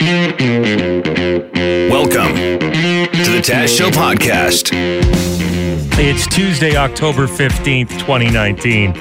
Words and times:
Welcome 0.00 0.40
to 2.34 3.30
the 3.30 3.42
Taz 3.44 3.76
Show 3.76 3.90
podcast. 3.90 4.70
It's 5.98 6.26
Tuesday, 6.26 6.74
October 6.74 7.26
15th, 7.26 7.90
2019. 7.98 8.96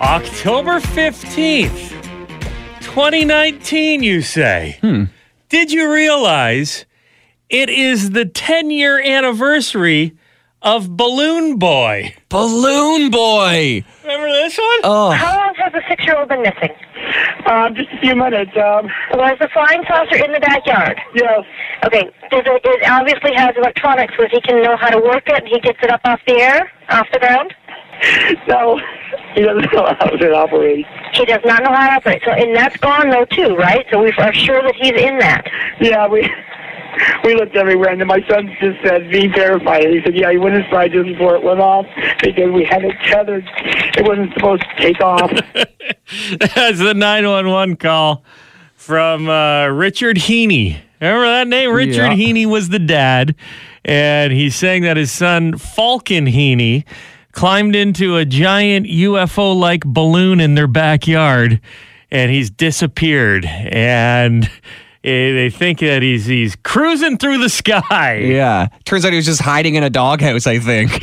October 0.00 0.80
15th, 0.80 1.90
2019, 2.80 4.02
you 4.02 4.20
say? 4.20 4.78
Hmm. 4.80 5.04
Did 5.50 5.70
you 5.70 5.92
realize 5.92 6.84
it 7.48 7.70
is 7.70 8.10
the 8.10 8.24
10 8.24 8.70
year 8.72 9.00
anniversary 9.00 10.16
of 10.62 10.96
Balloon 10.96 11.58
Boy? 11.60 12.16
Balloon 12.28 13.10
Boy. 13.12 13.84
Remember 14.02 14.26
this 14.26 14.58
one? 14.58 14.80
Oh, 14.82 15.10
How 15.12 15.36
long 15.36 15.54
has 15.54 15.72
the 15.72 15.82
six-year-old 15.88 16.28
been 16.28 16.42
missing? 16.42 16.70
Um, 17.46 17.74
just 17.74 17.88
a 17.92 17.98
few 18.00 18.14
minutes. 18.14 18.52
Um, 18.56 18.86
Was 19.14 19.36
the 19.40 19.48
flying 19.52 19.82
saucer 19.88 20.16
in 20.24 20.32
the 20.32 20.40
backyard? 20.40 20.98
yes. 21.14 21.44
Okay. 21.84 22.04
Does 22.30 22.42
it, 22.46 22.60
it 22.64 22.88
obviously 22.90 23.32
has 23.34 23.54
electronics, 23.56 24.14
so 24.16 24.26
he 24.30 24.40
can 24.40 24.62
know 24.62 24.76
how 24.76 24.90
to 24.90 24.98
work 24.98 25.24
it. 25.28 25.38
and 25.42 25.48
He 25.48 25.60
gets 25.60 25.78
it 25.82 25.90
up 25.90 26.00
off 26.04 26.20
the 26.26 26.34
air, 26.34 26.70
off 26.90 27.06
the 27.12 27.18
ground. 27.18 27.54
No, 28.46 28.78
he 29.34 29.42
doesn't 29.42 29.72
know 29.72 29.86
how 29.98 30.06
it 30.12 30.32
operates. 30.32 30.88
He 31.14 31.24
does 31.24 31.40
not 31.44 31.62
know 31.64 31.72
how 31.72 31.88
to 31.88 31.94
operate. 31.96 32.22
So, 32.24 32.30
and 32.30 32.54
that's 32.54 32.76
gone 32.76 33.10
though 33.10 33.24
too, 33.24 33.56
right? 33.56 33.84
So 33.90 34.02
we 34.02 34.12
are 34.18 34.32
sure 34.32 34.62
that 34.62 34.74
he's 34.76 34.92
in 34.92 35.18
that. 35.18 35.44
Yeah, 35.80 36.06
we 36.06 36.22
we 37.24 37.34
looked 37.34 37.56
everywhere, 37.56 37.90
and 37.90 38.00
then 38.00 38.08
my 38.08 38.20
son 38.28 38.54
just 38.60 38.82
said, 38.82 39.10
"Be 39.10 39.28
terrified." 39.28 39.84
And 39.84 39.94
he 39.94 40.02
said, 40.02 40.14
"Yeah, 40.14 40.30
he 40.30 40.38
went 40.38 40.54
inside 40.56 40.92
just 40.92 41.06
before 41.06 41.36
it 41.36 41.42
went 41.42 41.60
off 41.60 41.86
because 42.22 42.50
we 42.50 42.64
had 42.64 42.84
it 42.84 42.94
tethered. 43.04 43.48
It 43.56 44.06
wasn't 44.06 44.32
supposed 44.34 44.62
to 44.62 44.82
take 44.82 45.00
off." 45.00 45.30
That's 46.54 46.78
the 46.78 46.94
911 46.94 47.76
call 47.76 48.24
from 48.74 49.28
uh, 49.28 49.66
Richard 49.66 50.18
Heene. 50.18 50.80
Remember 51.00 51.26
that 51.26 51.48
name? 51.48 51.72
Richard 51.72 51.94
Yeah. 51.94 52.14
Heene 52.14 52.46
was 52.46 52.70
the 52.70 52.78
dad, 52.78 53.34
and 53.84 54.32
he's 54.32 54.56
saying 54.56 54.82
that 54.82 54.96
his 54.96 55.12
son, 55.12 55.56
Falcon 55.56 56.26
Heene, 56.26 56.84
climbed 57.32 57.76
into 57.76 58.16
a 58.16 58.24
giant 58.24 58.86
UFO 58.86 59.58
like 59.58 59.84
balloon 59.84 60.40
in 60.40 60.54
their 60.54 60.66
backyard 60.66 61.60
and 62.10 62.30
he's 62.30 62.50
disappeared. 62.50 63.44
And 63.44 64.50
Eh, 65.08 65.32
they 65.32 65.50
think 65.50 65.78
that 65.78 66.02
he's 66.02 66.26
he's 66.26 66.54
cruising 66.56 67.16
through 67.16 67.38
the 67.38 67.48
sky. 67.48 68.16
yeah. 68.18 68.68
Turns 68.84 69.04
out 69.04 69.12
he 69.12 69.16
was 69.16 69.24
just 69.24 69.40
hiding 69.40 69.74
in 69.74 69.82
a 69.82 69.90
doghouse, 69.90 70.46
I 70.46 70.58
think. 70.58 70.90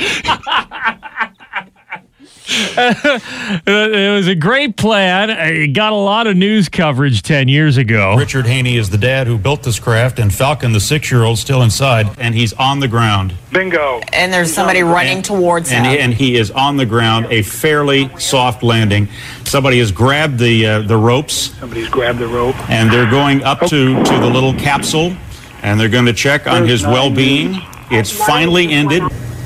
Uh, 3.68 3.70
It 3.70 4.16
was 4.16 4.28
a 4.28 4.36
great 4.36 4.76
plan. 4.76 5.30
It 5.30 5.68
got 5.74 5.94
a 5.94 5.96
lot 5.96 6.28
of 6.28 6.36
news 6.36 6.68
coverage 6.70 7.22
10 7.22 7.48
years 7.48 7.78
ago. 7.78 8.16
Richard 8.18 8.46
Heene 8.46 8.76
is 8.78 8.90
the 8.90 8.98
dad 8.98 9.28
who 9.28 9.38
built 9.38 9.64
this 9.64 9.80
craft, 9.80 10.20
and 10.20 10.34
Falcon, 10.34 10.72
the 10.74 10.80
six-year-old, 10.80 11.38
still 11.38 11.62
inside, 11.62 12.08
and 12.20 12.34
he's 12.36 12.54
on 12.54 12.80
the 12.80 12.88
ground. 12.88 13.34
Bingo. 13.52 14.02
and 14.14 14.32
there's 14.34 14.52
somebody 14.54 14.84
running 14.84 15.22
towards 15.22 15.70
him. 15.70 15.84
And 15.84 15.92
he, 15.92 16.00
and 16.00 16.14
he 16.14 16.36
is 16.38 16.52
on 16.52 16.78
the 16.78 16.86
ground, 16.86 17.28
a 17.30 17.42
fairly 17.44 18.10
soft 18.18 18.62
landing. 18.64 19.08
Somebody 19.46 19.80
has 19.80 19.92
grabbed 19.92 20.38
the 20.40 20.66
uh, 20.66 20.80
the 20.82 20.98
ropes, 20.98 21.56
Somebody's 21.60 21.90
grabbed 21.90 22.20
the 22.20 22.28
rope. 22.28 22.56
and 22.70 22.92
they're 22.92 23.10
going 23.10 23.44
up 23.44 23.60
to 23.62 24.04
to 24.04 24.18
the 24.20 24.30
little 24.30 24.54
capsule, 24.54 25.16
and 25.64 25.80
they're 25.80 25.90
going 25.90 26.06
to 26.08 26.14
check 26.14 26.48
on 26.48 26.68
his 26.68 26.84
well-being. 26.84 27.62
It's 27.92 28.12
finally 28.12 28.72
ended. 28.72 29.04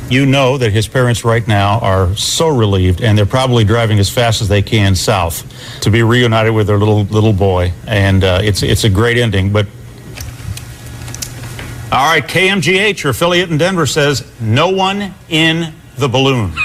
You 0.09 0.25
know 0.25 0.57
that 0.57 0.71
his 0.71 0.87
parents 0.87 1.23
right 1.23 1.47
now 1.47 1.79
are 1.79 2.15
so 2.15 2.47
relieved, 2.47 3.01
and 3.01 3.15
they're 3.17 3.27
probably 3.27 3.63
driving 3.63 3.99
as 3.99 4.09
fast 4.09 4.41
as 4.41 4.47
they 4.47 4.61
can 4.63 4.95
south 4.95 5.43
to 5.81 5.91
be 5.91 6.01
reunited 6.01 6.53
with 6.53 6.65
their 6.67 6.79
little 6.79 7.03
little 7.03 7.33
boy. 7.33 7.71
And 7.85 8.23
uh, 8.23 8.39
it's 8.43 8.63
it's 8.63 8.83
a 8.85 8.89
great 8.89 9.17
ending, 9.17 9.51
but 9.53 9.67
All 11.91 12.11
right, 12.11 12.23
KMGH, 12.23 13.03
your 13.03 13.11
affiliate 13.11 13.49
in 13.51 13.57
Denver, 13.57 13.85
says 13.85 14.23
no 14.39 14.69
one 14.69 15.13
in 15.29 15.73
the 15.97 16.07
balloon. 16.09 16.53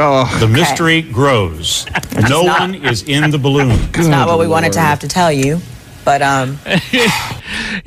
Oh, 0.00 0.36
The 0.38 0.46
mystery 0.46 1.02
grows. 1.02 1.84
No 2.28 2.42
not- 2.42 2.60
one 2.60 2.74
is 2.76 3.02
in 3.02 3.30
the 3.32 3.38
balloon. 3.38 3.70
it's 3.94 4.06
not 4.06 4.28
what 4.28 4.38
we 4.38 4.46
wanted 4.46 4.72
to 4.74 4.80
have 4.80 5.00
to 5.00 5.08
tell 5.08 5.32
you, 5.32 5.60
but 6.04 6.22
um, 6.22 6.58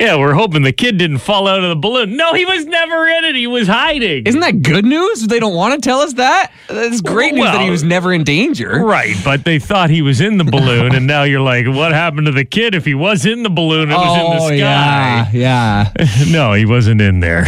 Yeah, 0.00 0.16
we're 0.16 0.34
hoping 0.34 0.62
the 0.62 0.72
kid 0.72 0.98
didn't 0.98 1.18
fall 1.18 1.46
out 1.48 1.62
of 1.62 1.68
the 1.68 1.76
balloon. 1.76 2.16
No, 2.16 2.34
he 2.34 2.44
was 2.44 2.64
never 2.66 3.06
in 3.06 3.24
it. 3.24 3.34
He 3.36 3.46
was 3.46 3.66
hiding. 3.68 4.26
isn't 4.26 4.40
that 4.40 4.62
good 4.62 4.84
news? 4.84 5.26
They 5.26 5.38
don't 5.40 5.54
want 5.54 5.74
to 5.80 5.86
tell 5.88 6.00
us 6.00 6.14
that? 6.14 6.52
That's 6.68 7.00
great 7.00 7.34
news 7.34 7.44
that 7.44 7.60
he 7.60 7.70
was 7.70 7.82
never 7.82 8.12
in 8.12 8.24
danger. 8.24 8.84
Right, 8.84 9.14
but 9.24 9.44
they 9.44 9.58
thought 9.58 9.90
he 9.90 10.02
was 10.02 10.20
in 10.20 10.38
the 10.38 10.44
balloon, 10.44 10.94
and 10.94 11.06
now 11.06 11.22
you're 11.24 11.40
like, 11.40 11.66
what 11.66 11.92
happened 11.92 12.26
to 12.26 12.32
the 12.32 12.44
kid 12.44 12.74
if 12.74 12.84
he 12.84 12.94
was 12.94 13.26
in 13.26 13.42
the 13.42 13.50
balloon 13.50 13.90
and 13.90 13.98
was 14.00 14.18
in 14.18 14.30
the 14.30 14.36
Oh, 14.42 14.46
sky? 14.48 14.54
yeah. 14.56 15.30
Yeah. 15.32 15.90
no, 16.30 16.52
he 16.54 16.66
wasn't 16.66 17.00
in 17.00 17.20
there. 17.20 17.46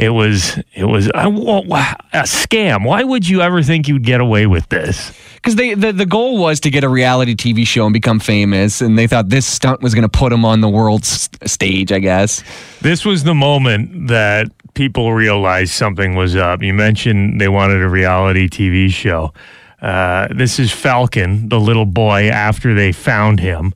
It 0.00 0.08
was, 0.08 0.56
it 0.74 0.84
was 0.84 1.10
wa- 1.14 1.94
a 2.14 2.22
scam. 2.22 2.86
Why 2.86 3.02
would 3.04 3.28
you 3.28 3.42
ever 3.42 3.62
think 3.62 3.86
you'd 3.86 4.02
get 4.02 4.22
away 4.22 4.46
with 4.46 4.66
this? 4.70 5.12
Because 5.34 5.56
they 5.56 5.74
the, 5.74 5.92
the 5.92 6.06
goal 6.06 6.38
was 6.38 6.58
to 6.60 6.70
get 6.70 6.84
a 6.84 6.88
reality 6.88 7.34
TV 7.34 7.66
show 7.66 7.84
and 7.84 7.92
become 7.92 8.18
famous, 8.18 8.80
and 8.80 8.98
they 8.98 9.06
thought 9.06 9.28
this 9.28 9.44
stunt 9.44 9.82
was 9.82 9.94
going 9.94 10.08
to 10.08 10.08
put 10.08 10.30
them 10.30 10.44
on 10.44 10.62
the 10.62 10.70
world 10.70 11.02
s- 11.02 11.28
stage, 11.44 11.92
I 11.92 11.98
guess. 11.98 12.42
This 12.80 13.04
was 13.04 13.24
the 13.24 13.34
moment 13.34 14.08
that 14.08 14.48
people 14.72 15.12
realized 15.12 15.72
something 15.72 16.14
was 16.14 16.34
up. 16.34 16.62
You 16.62 16.72
mentioned 16.72 17.38
they 17.38 17.48
wanted 17.48 17.82
a 17.82 17.88
reality 17.88 18.48
TV 18.48 18.88
show. 18.90 19.34
Uh, 19.82 20.28
this 20.34 20.58
is 20.58 20.72
Falcon, 20.72 21.50
the 21.50 21.60
little 21.60 21.86
boy, 21.86 22.28
after 22.30 22.72
they 22.74 22.92
found 22.92 23.38
him, 23.40 23.74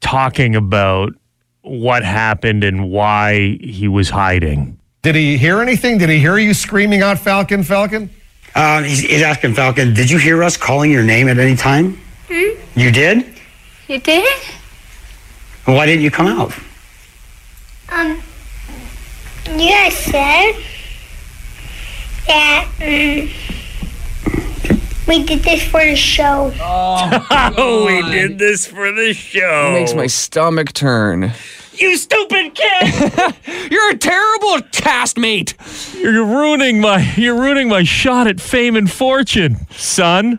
talking 0.00 0.54
about 0.56 1.12
what 1.62 2.02
happened 2.04 2.64
and 2.64 2.90
why 2.90 3.56
he 3.62 3.88
was 3.88 4.10
hiding. 4.10 4.78
Did 5.04 5.16
he 5.16 5.36
hear 5.36 5.60
anything? 5.60 5.98
Did 5.98 6.08
he 6.08 6.18
hear 6.18 6.38
you 6.38 6.54
screaming 6.54 7.02
out 7.02 7.18
Falcon, 7.18 7.62
Falcon? 7.62 8.08
Uh, 8.54 8.82
he's, 8.82 9.00
he's 9.00 9.20
asking 9.20 9.52
Falcon, 9.52 9.92
did 9.92 10.10
you 10.10 10.16
hear 10.16 10.42
us 10.42 10.56
calling 10.56 10.90
your 10.90 11.02
name 11.02 11.28
at 11.28 11.38
any 11.38 11.56
time? 11.56 12.00
You 12.30 12.90
did? 12.90 13.38
You 13.86 14.00
did? 14.00 14.40
Well, 15.66 15.76
why 15.76 15.84
didn't 15.84 16.04
you 16.04 16.10
come 16.10 16.26
out? 16.26 16.54
Um, 17.90 18.18
you 19.58 19.68
guys 19.68 19.94
said 19.94 20.52
that 22.26 22.66
um, 22.80 23.28
we 25.06 25.22
did 25.22 25.42
this 25.42 25.64
for 25.64 25.84
the 25.84 25.96
show. 25.96 26.50
Oh, 26.58 27.84
we 27.86 28.10
did 28.10 28.38
this 28.38 28.66
for 28.66 28.90
the 28.90 29.12
show. 29.12 29.68
It 29.68 29.80
makes 29.80 29.92
my 29.92 30.06
stomach 30.06 30.72
turn. 30.72 31.34
You 31.80 31.96
stupid 31.96 32.54
kid! 32.54 33.34
You're 33.70 33.90
a 33.90 33.96
terrible 33.96 34.58
castmate. 34.72 35.54
you're 36.00 36.24
ruining 36.24 36.80
my 36.80 37.00
you're 37.16 37.38
ruining 37.40 37.68
my 37.68 37.82
shot 37.82 38.26
at 38.26 38.40
fame 38.40 38.76
and 38.76 38.90
fortune, 38.90 39.66
son. 39.70 40.38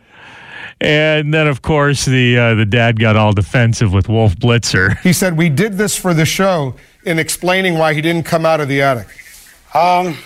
And 0.81 1.33
then, 1.33 1.47
of 1.47 1.61
course, 1.61 2.05
the 2.05 2.37
uh, 2.37 2.53
the 2.55 2.65
dad 2.65 2.99
got 2.99 3.15
all 3.15 3.31
defensive 3.33 3.93
with 3.93 4.07
Wolf 4.09 4.35
Blitzer. 4.35 4.97
He 4.99 5.13
said, 5.13 5.37
We 5.37 5.49
did 5.49 5.73
this 5.77 5.97
for 5.97 6.13
the 6.13 6.25
show 6.25 6.75
in 7.05 7.17
explaining 7.19 7.77
why 7.77 7.93
he 7.93 8.01
didn't 8.01 8.23
come 8.25 8.45
out 8.45 8.59
of 8.59 8.67
the 8.67 8.81
attic. 8.81 9.07
Um, 9.73 10.17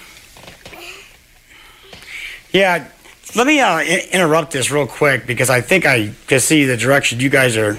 yeah, 2.52 2.88
let 3.36 3.46
me 3.48 3.60
uh, 3.60 3.68
I- 3.68 4.08
interrupt 4.12 4.52
this 4.52 4.72
real 4.72 4.88
quick 4.88 5.26
because 5.28 5.50
I 5.50 5.62
think 5.62 5.86
I 5.86 6.12
can 6.28 6.40
see 6.40 6.66
the 6.66 6.78
direction 6.78 7.20
you 7.20 7.30
guys 7.30 7.56
are 7.56 7.78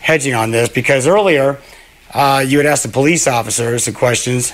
hedging 0.00 0.34
on 0.34 0.50
this. 0.50 0.68
Because 0.68 1.06
earlier, 1.06 1.58
uh, 2.12 2.44
you 2.46 2.58
would 2.58 2.66
ask 2.66 2.82
the 2.82 2.88
police 2.88 3.26
officers 3.26 3.84
some 3.84 3.94
questions. 3.94 4.52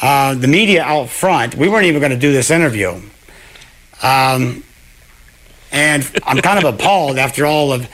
Uh, 0.00 0.34
the 0.34 0.48
media 0.48 0.82
out 0.82 1.08
front, 1.08 1.54
we 1.54 1.68
weren't 1.68 1.86
even 1.86 2.00
going 2.00 2.12
to 2.12 2.18
do 2.18 2.32
this 2.32 2.50
interview. 2.50 3.00
Um, 4.02 4.62
and 5.72 6.10
I'm 6.24 6.38
kind 6.38 6.64
of 6.64 6.74
appalled 6.74 7.18
after 7.18 7.46
all 7.46 7.72
of 7.72 7.88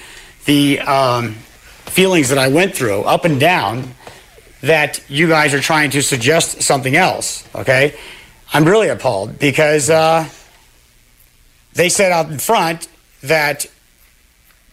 the 0.45 0.81
um, 0.81 1.33
feelings 1.87 2.29
that 2.29 2.39
I 2.39 2.49
went 2.49 2.75
through, 2.75 3.03
up 3.03 3.25
and 3.25 3.39
down, 3.39 3.95
that 4.63 5.03
you 5.09 5.28
guys 5.28 5.55
are 5.55 5.60
trying 5.60 5.91
to 5.91 6.03
suggest 6.03 6.63
something 6.63 6.97
else. 6.97 7.48
Okay, 7.55 7.97
I'm 8.53 8.65
really 8.65 8.89
appalled 8.89 9.39
because 9.39 9.91
uh, 9.91 10.28
they 11.75 11.89
said 11.89 12.13
out 12.13 12.31
in 12.31 12.39
front 12.39 12.89
that 13.22 13.66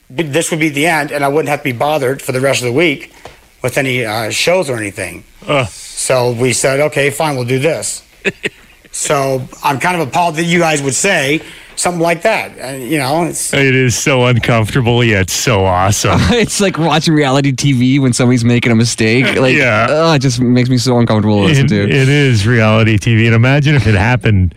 this 0.10 0.52
would 0.52 0.60
be 0.60 0.70
the 0.70 0.88
end, 0.88 1.12
and 1.12 1.24
I 1.24 1.28
wouldn't 1.28 1.50
have 1.50 1.60
to 1.60 1.64
be 1.64 1.72
bothered 1.72 2.22
for 2.22 2.32
the 2.32 2.42
rest 2.42 2.62
of 2.62 2.68
the 2.68 2.74
week 2.74 3.14
with 3.62 3.78
any 3.78 4.06
uh, 4.06 4.30
shows 4.30 4.70
or 4.70 4.78
anything. 4.78 5.24
So 5.70 6.32
we 6.34 6.54
said, 6.54 6.80
okay, 6.80 7.10
fine, 7.10 7.36
we'll 7.36 7.46
do 7.46 7.60
this. 7.60 8.04
so 8.92 9.48
I'm 9.64 9.80
kind 9.80 10.00
of 10.02 10.08
appalled 10.08 10.36
that 10.36 10.44
you 10.44 10.60
guys 10.60 10.82
would 10.82 10.94
say 10.94 11.42
something 11.76 12.02
like 12.02 12.24
that. 12.24 12.58
And, 12.58 12.84
you 12.84 12.98
know, 12.98 13.24
it's 13.24 13.54
It 13.54 13.74
is 13.76 13.98
so 13.98 14.26
uncomfortable, 14.26 15.04
yet 15.04 15.30
so 15.30 15.64
awesome. 15.66 16.20
it's 16.32 16.60
like 16.60 16.78
watching 16.78 17.14
reality 17.14 17.52
TV 17.54 18.02
when 18.02 18.12
somebody's 18.14 18.44
making 18.44 18.72
a 18.72 18.76
mistake. 18.76 19.38
Like, 19.40 19.56
Yeah. 19.56 19.88
uh, 19.90 20.14
it 20.16 20.20
just 20.20 20.42
makes 20.42 20.70
me 20.70 20.78
so 20.78 20.98
uncomfortable 21.00 21.48
to 21.48 21.52
It- 21.54 21.68
to. 21.70 21.84
it 21.84 22.10
is 22.10 22.46
reality 22.46 22.98
TV. 22.98 23.26
And 23.28 23.36
imagine 23.36 23.76
if 23.76 23.88
it 23.88 23.96
happened 23.96 24.54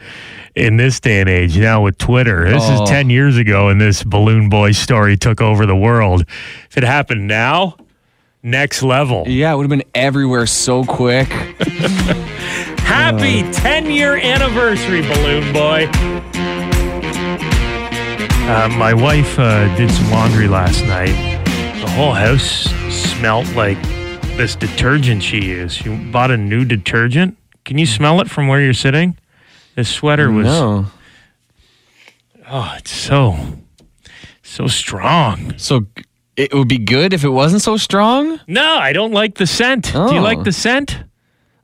in 0.55 0.77
this 0.77 1.01
day 1.01 1.21
and 1.21 1.31
age 1.31 1.57
now 1.57 1.81
with 1.83 1.97
Twitter. 1.97 2.49
This 2.51 2.63
Oh. 2.67 2.83
is 2.83 2.91
10 2.91 3.09
years 3.09 3.37
ago 3.39 3.69
and 3.69 3.81
this 3.81 4.03
Balloon 4.03 4.49
Boy 4.49 4.73
story 4.73 5.17
took 5.17 5.41
over 5.41 5.65
the 5.65 5.77
world. 5.77 6.25
If 6.71 6.77
it 6.77 6.83
happened 6.85 7.27
now, 7.29 7.77
next 8.43 8.83
level. 8.83 9.25
Yeah, 9.27 9.53
it 9.53 9.56
would 9.56 9.65
have 9.65 9.71
been 9.71 9.89
everywhere 9.94 10.47
so 10.47 10.85
quick. 10.85 11.29
Happy 12.79 13.43
10 13.53 13.91
year 13.91 14.17
anniversary, 14.17 15.03
Balloon 15.03 15.53
Boy. 15.53 15.89
Uh, 18.44 18.69
my 18.77 18.93
wife 18.93 19.39
uh, 19.39 19.75
did 19.77 19.91
some 19.91 20.11
laundry 20.11 20.49
last 20.49 20.85
night. 20.85 21.15
The 21.81 21.91
whole 21.91 22.12
house 22.12 22.69
smelled 22.93 23.49
like 23.55 23.81
this 24.37 24.56
detergent 24.56 25.23
she 25.23 25.41
used. 25.43 25.77
She 25.77 25.89
bought 26.11 26.31
a 26.31 26.37
new 26.37 26.65
detergent. 26.65 27.37
Can 27.65 27.79
you 27.79 27.87
smell 27.87 28.21
it 28.21 28.29
from 28.29 28.49
where 28.49 28.61
you're 28.61 28.75
sitting? 28.75 29.17
This 29.77 29.89
sweater 29.89 30.31
was. 30.31 30.47
No. 30.47 30.87
Oh, 32.50 32.75
it's 32.77 32.91
so, 32.91 33.37
so 34.43 34.67
strong. 34.67 35.56
So 35.56 35.87
it 36.37 36.52
would 36.55 36.69
be 36.69 36.79
good 36.79 37.12
if 37.12 37.25
it 37.25 37.29
wasn't 37.31 37.62
so 37.62 37.76
strong? 37.76 38.40
No, 38.46 38.76
I 38.79 38.93
don't 38.93 39.12
like 39.12 39.34
the 39.37 39.46
scent. 39.46 39.93
Do 39.93 39.99
you 39.99 40.19
Oh. 40.19 40.23
like 40.23 40.44
the 40.44 40.52
scent? 40.52 40.99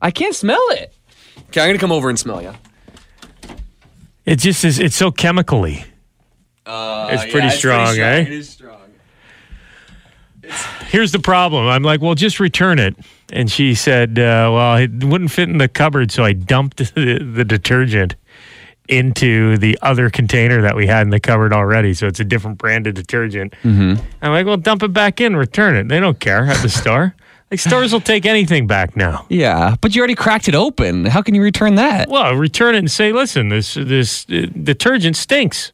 I 0.01 0.11
can't 0.11 0.35
smell 0.35 0.63
it. 0.71 0.93
Okay, 1.49 1.61
I'm 1.61 1.67
going 1.69 1.73
to 1.75 1.79
come 1.79 1.91
over 1.91 2.09
and 2.09 2.17
smell 2.19 2.41
you. 2.41 2.53
It 4.25 4.37
just 4.37 4.63
is. 4.63 4.77
It's 4.79 4.95
so 4.95 5.11
chemically. 5.11 5.83
Uh, 6.65 7.07
It's 7.11 7.31
pretty 7.31 7.49
strong, 7.49 7.97
eh? 7.97 8.19
It 8.21 8.27
is 8.31 8.49
strong. 8.49 8.75
Here's 10.87 11.11
the 11.11 11.19
problem. 11.19 11.67
I'm 11.67 11.83
like, 11.83 12.01
well, 12.01 12.15
just 12.15 12.39
return 12.39 12.79
it. 12.79 12.95
And 13.31 13.51
she 13.51 13.75
said, 13.75 14.17
uh, 14.17 14.49
well, 14.53 14.77
it 14.77 15.03
wouldn't 15.03 15.31
fit 15.31 15.49
in 15.49 15.57
the 15.59 15.67
cupboard, 15.67 16.11
so 16.11 16.23
I 16.23 16.33
dumped 16.33 16.77
the, 16.77 17.19
the 17.35 17.45
detergent 17.45 18.15
into 18.89 19.57
the 19.57 19.77
other 19.81 20.09
container 20.09 20.61
that 20.63 20.75
we 20.75 20.87
had 20.87 21.03
in 21.03 21.11
the 21.11 21.19
cupboard 21.19 21.53
already. 21.53 21.93
So 21.93 22.07
it's 22.07 22.19
a 22.19 22.25
different 22.25 22.57
brand 22.57 22.87
of 22.87 22.95
detergent. 22.95 23.53
Mm-hmm. 23.63 24.03
I'm 24.21 24.31
like, 24.31 24.45
well, 24.45 24.57
dump 24.57 24.83
it 24.83 24.91
back 24.93 25.21
in, 25.21 25.35
return 25.35 25.75
it. 25.75 25.87
They 25.87 25.99
don't 25.99 26.19
care 26.19 26.45
at 26.45 26.61
the 26.61 26.69
store. 26.69 27.15
Like 27.51 27.59
stores 27.59 27.91
will 27.91 27.99
take 27.99 28.27
anything 28.27 28.67
back 28.67 28.95
now. 28.95 29.25
Yeah, 29.27 29.75
but 29.81 29.95
you 29.95 30.01
already 30.01 30.13
cracked 30.13 30.47
it 30.47 30.53
open. 30.53 31.05
How 31.05 31.23
can 31.23 31.33
you 31.33 31.41
return 31.41 31.75
that? 31.75 32.07
Well, 32.07 32.35
return 32.35 32.75
it 32.75 32.77
and 32.77 32.91
say, 32.91 33.11
listen, 33.11 33.49
this 33.49 33.73
this 33.73 34.27
uh, 34.29 34.45
detergent 34.61 35.15
stinks. 35.15 35.71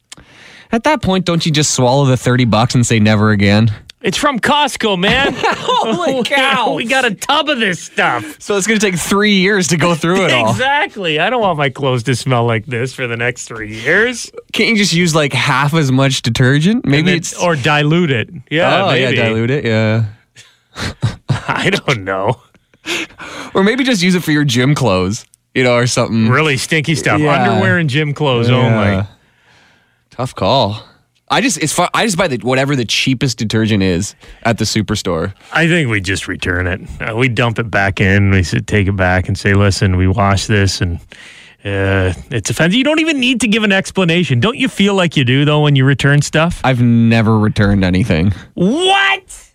At 0.71 0.85
that 0.85 1.01
point, 1.01 1.25
don't 1.25 1.45
you 1.45 1.51
just 1.51 1.73
swallow 1.73 2.05
the 2.05 2.15
30 2.15 2.45
bucks 2.45 2.75
and 2.75 2.85
say 2.85 2.99
never 2.99 3.31
again? 3.31 3.71
It's 4.05 4.17
from 4.17 4.39
Costco, 4.39 4.99
man. 4.99 5.33
Holy 5.35 6.23
cow. 6.25 6.75
we 6.75 6.85
got 6.85 7.05
a 7.05 7.15
tub 7.15 7.49
of 7.49 7.59
this 7.59 7.81
stuff. 7.81 8.39
So 8.39 8.55
it's 8.55 8.67
going 8.67 8.79
to 8.79 8.85
take 8.91 8.99
three 8.99 9.33
years 9.33 9.69
to 9.69 9.77
go 9.77 9.95
through 9.95 10.25
it 10.25 10.31
all. 10.31 10.51
Exactly. 10.51 11.19
I 11.19 11.31
don't 11.31 11.41
want 11.41 11.57
my 11.57 11.71
clothes 11.71 12.03
to 12.03 12.15
smell 12.15 12.45
like 12.45 12.67
this 12.67 12.93
for 12.93 13.07
the 13.07 13.17
next 13.17 13.47
three 13.47 13.75
years. 13.75 14.31
Can't 14.53 14.69
you 14.69 14.75
just 14.77 14.93
use 14.93 15.15
like 15.15 15.33
half 15.33 15.73
as 15.73 15.91
much 15.91 16.21
detergent? 16.21 16.85
Maybe 16.85 17.07
then- 17.09 17.17
it's. 17.17 17.35
or 17.41 17.55
dilute 17.55 18.11
it. 18.11 18.29
Yeah, 18.51 18.83
oh, 18.83 18.87
maybe. 18.91 19.15
yeah, 19.17 19.23
dilute 19.25 19.49
it. 19.49 19.65
Yeah. 19.65 20.05
I 21.29 21.71
don't 21.71 22.03
know. 22.03 22.39
Or 23.55 23.63
maybe 23.63 23.83
just 23.83 24.03
use 24.03 24.13
it 24.13 24.23
for 24.23 24.31
your 24.31 24.43
gym 24.45 24.75
clothes, 24.75 25.25
you 25.55 25.63
know, 25.63 25.73
or 25.75 25.87
something. 25.87 26.27
Really 26.29 26.57
stinky 26.57 26.93
stuff. 26.93 27.19
Yeah. 27.19 27.41
Underwear 27.41 27.79
and 27.79 27.89
gym 27.89 28.13
clothes 28.13 28.49
Yeah. 28.49 28.55
only. 28.97 29.07
Tough 30.11 30.35
call. 30.35 30.83
I 31.29 31.41
just 31.41 31.57
it's 31.57 31.73
fun. 31.73 31.89
I 31.93 32.05
just 32.05 32.17
buy 32.17 32.27
the 32.27 32.37
whatever 32.37 32.75
the 32.75 32.85
cheapest 32.85 33.37
detergent 33.39 33.81
is 33.81 34.15
at 34.43 34.59
the 34.59 34.65
superstore. 34.65 35.33
I 35.51 35.67
think 35.67 35.89
we 35.89 35.99
just 35.99 36.27
return 36.27 36.67
it. 36.67 36.81
Uh, 37.01 37.15
we 37.15 37.29
dump 37.29 37.57
it 37.57 37.71
back 37.71 37.99
in. 37.99 38.29
We 38.29 38.43
take 38.43 38.87
it 38.87 38.95
back 38.95 39.27
and 39.27 39.37
say, 39.37 39.53
listen, 39.55 39.97
we 39.97 40.07
wash 40.07 40.45
this 40.45 40.81
and 40.81 40.99
uh, 41.63 42.13
it's 42.29 42.51
offensive. 42.51 42.75
You 42.75 42.83
don't 42.83 42.99
even 42.99 43.19
need 43.19 43.41
to 43.41 43.47
give 43.47 43.63
an 43.63 43.71
explanation. 43.71 44.39
Don't 44.39 44.57
you 44.57 44.67
feel 44.67 44.93
like 44.93 45.17
you 45.17 45.25
do 45.25 45.45
though 45.45 45.61
when 45.61 45.75
you 45.75 45.83
return 45.83 46.21
stuff? 46.21 46.61
I've 46.63 46.81
never 46.81 47.39
returned 47.39 47.83
anything. 47.83 48.31
What? 48.53 49.53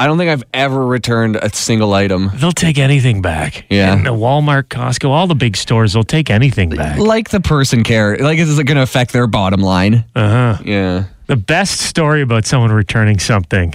I 0.00 0.06
don't 0.06 0.16
think 0.16 0.30
I've 0.30 0.44
ever 0.54 0.86
returned 0.86 1.36
a 1.36 1.52
single 1.52 1.92
item. 1.92 2.30
They'll 2.34 2.52
take 2.52 2.78
anything 2.78 3.20
back. 3.20 3.66
Yeah. 3.68 3.92
And 3.92 4.06
Walmart, 4.06 4.64
Costco, 4.64 5.08
all 5.08 5.26
the 5.26 5.34
big 5.34 5.56
stores, 5.56 5.92
they'll 5.94 6.04
take 6.04 6.30
anything 6.30 6.70
back. 6.70 6.98
Like 6.98 7.30
the 7.30 7.40
person 7.40 7.82
care. 7.82 8.16
Like 8.16 8.38
is 8.38 8.56
it 8.58 8.64
going 8.64 8.76
to 8.76 8.82
affect 8.82 9.12
their 9.12 9.26
bottom 9.26 9.60
line? 9.60 10.04
Uh 10.14 10.54
huh. 10.54 10.62
Yeah. 10.64 11.04
The 11.26 11.36
best 11.36 11.80
story 11.80 12.22
about 12.22 12.46
someone 12.46 12.70
returning 12.70 13.18
something 13.18 13.74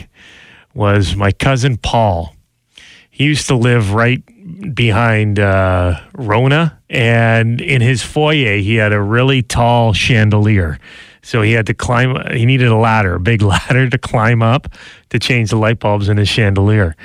was 0.73 1.15
my 1.15 1.31
cousin 1.31 1.77
Paul. 1.77 2.33
He 3.09 3.25
used 3.25 3.47
to 3.47 3.55
live 3.55 3.93
right 3.93 4.23
behind 4.73 5.39
uh, 5.39 5.99
Rona, 6.13 6.79
and 6.89 7.61
in 7.61 7.81
his 7.81 8.01
foyer, 8.01 8.57
he 8.57 8.75
had 8.75 8.91
a 8.91 8.99
really 8.99 9.43
tall 9.43 9.93
chandelier. 9.93 10.79
So 11.23 11.41
he 11.41 11.53
had 11.53 11.65
to 11.67 11.73
climb, 11.73 12.15
he 12.35 12.45
needed 12.45 12.67
a 12.67 12.75
ladder, 12.75 13.15
a 13.15 13.19
big 13.19 13.41
ladder 13.53 13.89
to 13.89 13.97
climb 13.97 14.43
up 14.43 14.67
to 15.09 15.19
change 15.19 15.49
the 15.49 15.57
light 15.57 15.79
bulbs 15.79 16.09
in 16.09 16.17
his 16.17 16.29
chandelier. 16.29 16.95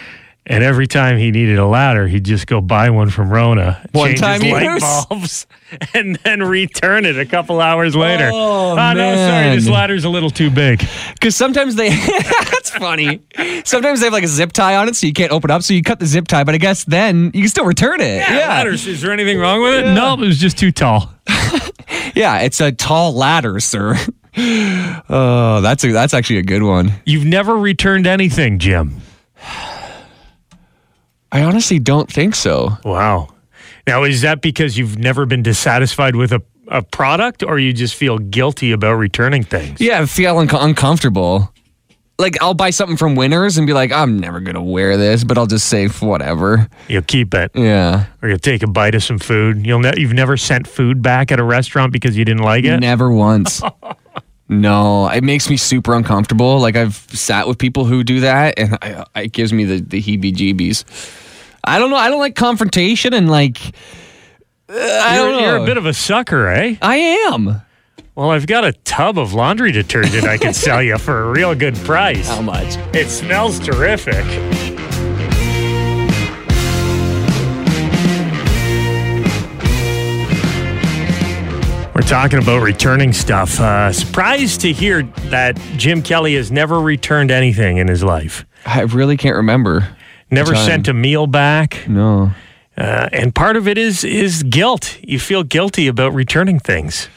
And 0.50 0.64
every 0.64 0.86
time 0.86 1.18
he 1.18 1.30
needed 1.30 1.58
a 1.58 1.66
ladder, 1.66 2.08
he'd 2.08 2.24
just 2.24 2.46
go 2.46 2.62
buy 2.62 2.88
one 2.88 3.10
from 3.10 3.28
Rona, 3.28 3.86
One 3.92 4.08
change 4.08 4.20
time 4.20 4.40
his 4.40 4.52
light 4.52 4.62
use? 4.62 5.06
bulbs, 5.06 5.46
and 5.94 6.16
then 6.24 6.42
return 6.42 7.04
it 7.04 7.18
a 7.18 7.26
couple 7.26 7.60
hours 7.60 7.94
oh, 7.94 8.00
later. 8.00 8.30
Oh, 8.32 8.74
no, 8.74 9.14
sorry, 9.14 9.54
this 9.54 9.68
ladder's 9.68 10.04
a 10.04 10.08
little 10.08 10.30
too 10.30 10.50
big. 10.50 10.82
Because 11.12 11.36
sometimes 11.36 11.74
they, 11.74 11.90
that's 11.90 12.70
funny. 12.70 13.20
Sometimes 13.66 14.00
they 14.00 14.06
have 14.06 14.14
like 14.14 14.24
a 14.24 14.28
zip 14.28 14.52
tie 14.52 14.76
on 14.76 14.88
it, 14.88 14.96
so 14.96 15.06
you 15.06 15.12
can't 15.12 15.32
open 15.32 15.50
up. 15.50 15.62
So 15.62 15.74
you 15.74 15.82
cut 15.82 16.00
the 16.00 16.06
zip 16.06 16.26
tie, 16.26 16.44
but 16.44 16.54
I 16.54 16.58
guess 16.58 16.82
then 16.84 17.26
you 17.34 17.42
can 17.42 17.48
still 17.48 17.66
return 17.66 18.00
it. 18.00 18.16
Yeah, 18.16 18.48
ladders. 18.48 18.86
Is 18.86 19.02
there 19.02 19.12
anything 19.12 19.38
wrong 19.38 19.60
with 19.60 19.84
it? 19.84 19.92
No, 19.92 20.14
it 20.14 20.20
was 20.20 20.38
just 20.38 20.56
too 20.56 20.72
tall. 20.72 21.12
Yeah, 22.14 22.38
it's 22.40 22.60
a 22.60 22.72
tall 22.72 23.12
ladder, 23.14 23.60
sir. 23.60 23.96
Oh, 25.10 25.60
that's 25.62 25.82
a, 25.82 25.90
that's 25.90 26.14
actually 26.14 26.38
a 26.38 26.42
good 26.44 26.62
one. 26.62 26.92
You've 27.04 27.24
never 27.24 27.56
returned 27.56 28.06
anything, 28.06 28.60
Jim. 28.60 29.00
I 31.32 31.42
honestly 31.42 31.80
don't 31.80 32.10
think 32.10 32.36
so. 32.36 32.70
Wow. 32.84 33.28
Now, 33.86 34.04
is 34.04 34.20
that 34.22 34.40
because 34.40 34.78
you've 34.78 34.96
never 34.98 35.26
been 35.26 35.42
dissatisfied 35.42 36.14
with 36.14 36.32
a, 36.32 36.40
a 36.68 36.82
product 36.82 37.42
or 37.42 37.58
you 37.58 37.72
just 37.72 37.96
feel 37.96 38.18
guilty 38.18 38.70
about 38.70 38.94
returning 38.94 39.42
things? 39.42 39.80
Yeah, 39.80 40.02
I 40.02 40.06
feel 40.06 40.38
unco- 40.38 40.60
uncomfortable. 40.60 41.52
Like 42.20 42.36
I'll 42.42 42.54
buy 42.54 42.70
something 42.70 42.96
from 42.96 43.14
Winners 43.14 43.58
and 43.58 43.66
be 43.66 43.72
like, 43.72 43.92
I'm 43.92 44.18
never 44.18 44.40
gonna 44.40 44.62
wear 44.62 44.96
this, 44.96 45.22
but 45.22 45.38
I'll 45.38 45.46
just 45.46 45.68
say 45.68 45.86
whatever. 45.86 46.68
You'll 46.88 47.02
keep 47.02 47.32
it. 47.32 47.52
Yeah, 47.54 48.06
Or 48.22 48.28
you'll 48.28 48.38
take 48.40 48.64
a 48.64 48.66
bite 48.66 48.96
of 48.96 49.04
some 49.04 49.20
food. 49.20 49.64
You'll 49.64 49.78
ne- 49.78 49.94
you've 49.96 50.12
never 50.14 50.36
sent 50.36 50.66
food 50.66 51.00
back 51.00 51.30
at 51.30 51.38
a 51.38 51.44
restaurant 51.44 51.92
because 51.92 52.16
you 52.16 52.24
didn't 52.24 52.42
like 52.42 52.64
it? 52.64 52.80
never 52.80 53.12
once. 53.12 53.62
no, 54.48 55.08
it 55.08 55.22
makes 55.22 55.48
me 55.48 55.56
super 55.56 55.94
uncomfortable. 55.94 56.58
Like 56.58 56.74
I've 56.74 56.96
sat 56.96 57.46
with 57.46 57.56
people 57.58 57.84
who 57.84 58.02
do 58.02 58.18
that, 58.20 58.58
and 58.58 58.76
I, 58.82 59.04
it 59.22 59.32
gives 59.32 59.52
me 59.52 59.64
the 59.64 59.80
the 59.80 60.02
heebie-jeebies. 60.02 60.84
I 61.62 61.78
don't 61.78 61.90
know. 61.90 61.96
I 61.96 62.08
don't 62.08 62.18
like 62.20 62.34
confrontation 62.34 63.14
and 63.14 63.30
like. 63.30 63.60
uh, 64.68 64.72
I 64.74 65.16
you're, 65.18 65.26
don't 65.30 65.40
know. 65.40 65.46
you're 65.46 65.56
a 65.58 65.66
bit 65.66 65.76
of 65.76 65.86
a 65.86 65.94
sucker, 65.94 66.48
eh? 66.48 66.76
I 66.82 66.96
am. 66.96 67.60
Well, 68.18 68.30
I've 68.30 68.48
got 68.48 68.64
a 68.64 68.72
tub 68.72 69.16
of 69.16 69.32
laundry 69.32 69.70
detergent 69.70 70.24
I 70.24 70.38
can 70.38 70.52
sell 70.52 70.82
you 70.82 70.98
for 70.98 71.28
a 71.28 71.30
real 71.30 71.54
good 71.54 71.76
price. 71.76 72.26
How 72.26 72.42
much? 72.42 72.76
It 72.92 73.10
smells 73.10 73.60
terrific. 73.60 74.24
We're 81.94 82.00
talking 82.00 82.40
about 82.40 82.60
returning 82.62 83.12
stuff. 83.12 83.60
Uh, 83.60 83.92
surprised 83.92 84.62
to 84.62 84.72
hear 84.72 85.04
that 85.30 85.54
Jim 85.76 86.02
Kelly 86.02 86.34
has 86.34 86.50
never 86.50 86.80
returned 86.80 87.30
anything 87.30 87.76
in 87.76 87.86
his 87.86 88.02
life. 88.02 88.44
I 88.66 88.80
really 88.80 89.16
can't 89.16 89.36
remember. 89.36 89.96
Never 90.28 90.56
sent 90.56 90.88
a 90.88 90.92
meal 90.92 91.28
back. 91.28 91.86
No. 91.88 92.32
Uh, 92.76 93.08
and 93.12 93.32
part 93.32 93.56
of 93.56 93.68
it 93.68 93.78
is 93.78 94.02
is 94.02 94.42
guilt. 94.42 94.98
You 95.04 95.20
feel 95.20 95.44
guilty 95.44 95.86
about 95.86 96.12
returning 96.14 96.58
things. 96.58 97.08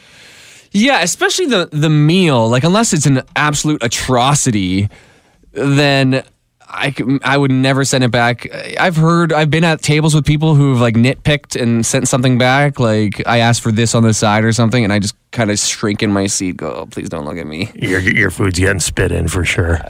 Yeah, 0.71 1.01
especially 1.01 1.47
the 1.47 1.69
the 1.71 1.89
meal. 1.89 2.49
Like 2.49 2.63
unless 2.63 2.93
it's 2.93 3.05
an 3.05 3.23
absolute 3.35 3.83
atrocity, 3.83 4.89
then 5.51 6.23
I, 6.73 6.95
I 7.23 7.37
would 7.37 7.51
never 7.51 7.83
send 7.83 8.03
it 8.03 8.11
back. 8.11 8.47
I've 8.79 8.95
heard 8.95 9.33
I've 9.33 9.49
been 9.49 9.65
at 9.65 9.81
tables 9.81 10.15
with 10.15 10.25
people 10.25 10.55
who've 10.55 10.79
like 10.79 10.95
nitpicked 10.95 11.61
and 11.61 11.85
sent 11.85 12.07
something 12.07 12.37
back. 12.37 12.79
Like 12.79 13.27
I 13.27 13.39
asked 13.39 13.61
for 13.61 13.71
this 13.71 13.93
on 13.93 14.03
the 14.03 14.13
side 14.13 14.45
or 14.45 14.53
something, 14.53 14.83
and 14.83 14.93
I 14.93 14.99
just 14.99 15.15
kind 15.31 15.51
of 15.51 15.59
shrink 15.59 16.01
in 16.01 16.11
my 16.11 16.27
seat. 16.27 16.57
Go, 16.57 16.71
oh, 16.71 16.85
please 16.85 17.09
don't 17.09 17.25
look 17.25 17.37
at 17.37 17.47
me. 17.47 17.71
Your 17.75 17.99
your 17.99 18.31
food's 18.31 18.57
getting 18.57 18.79
spit 18.79 19.11
in 19.11 19.27
for 19.27 19.43
sure. 19.43 19.81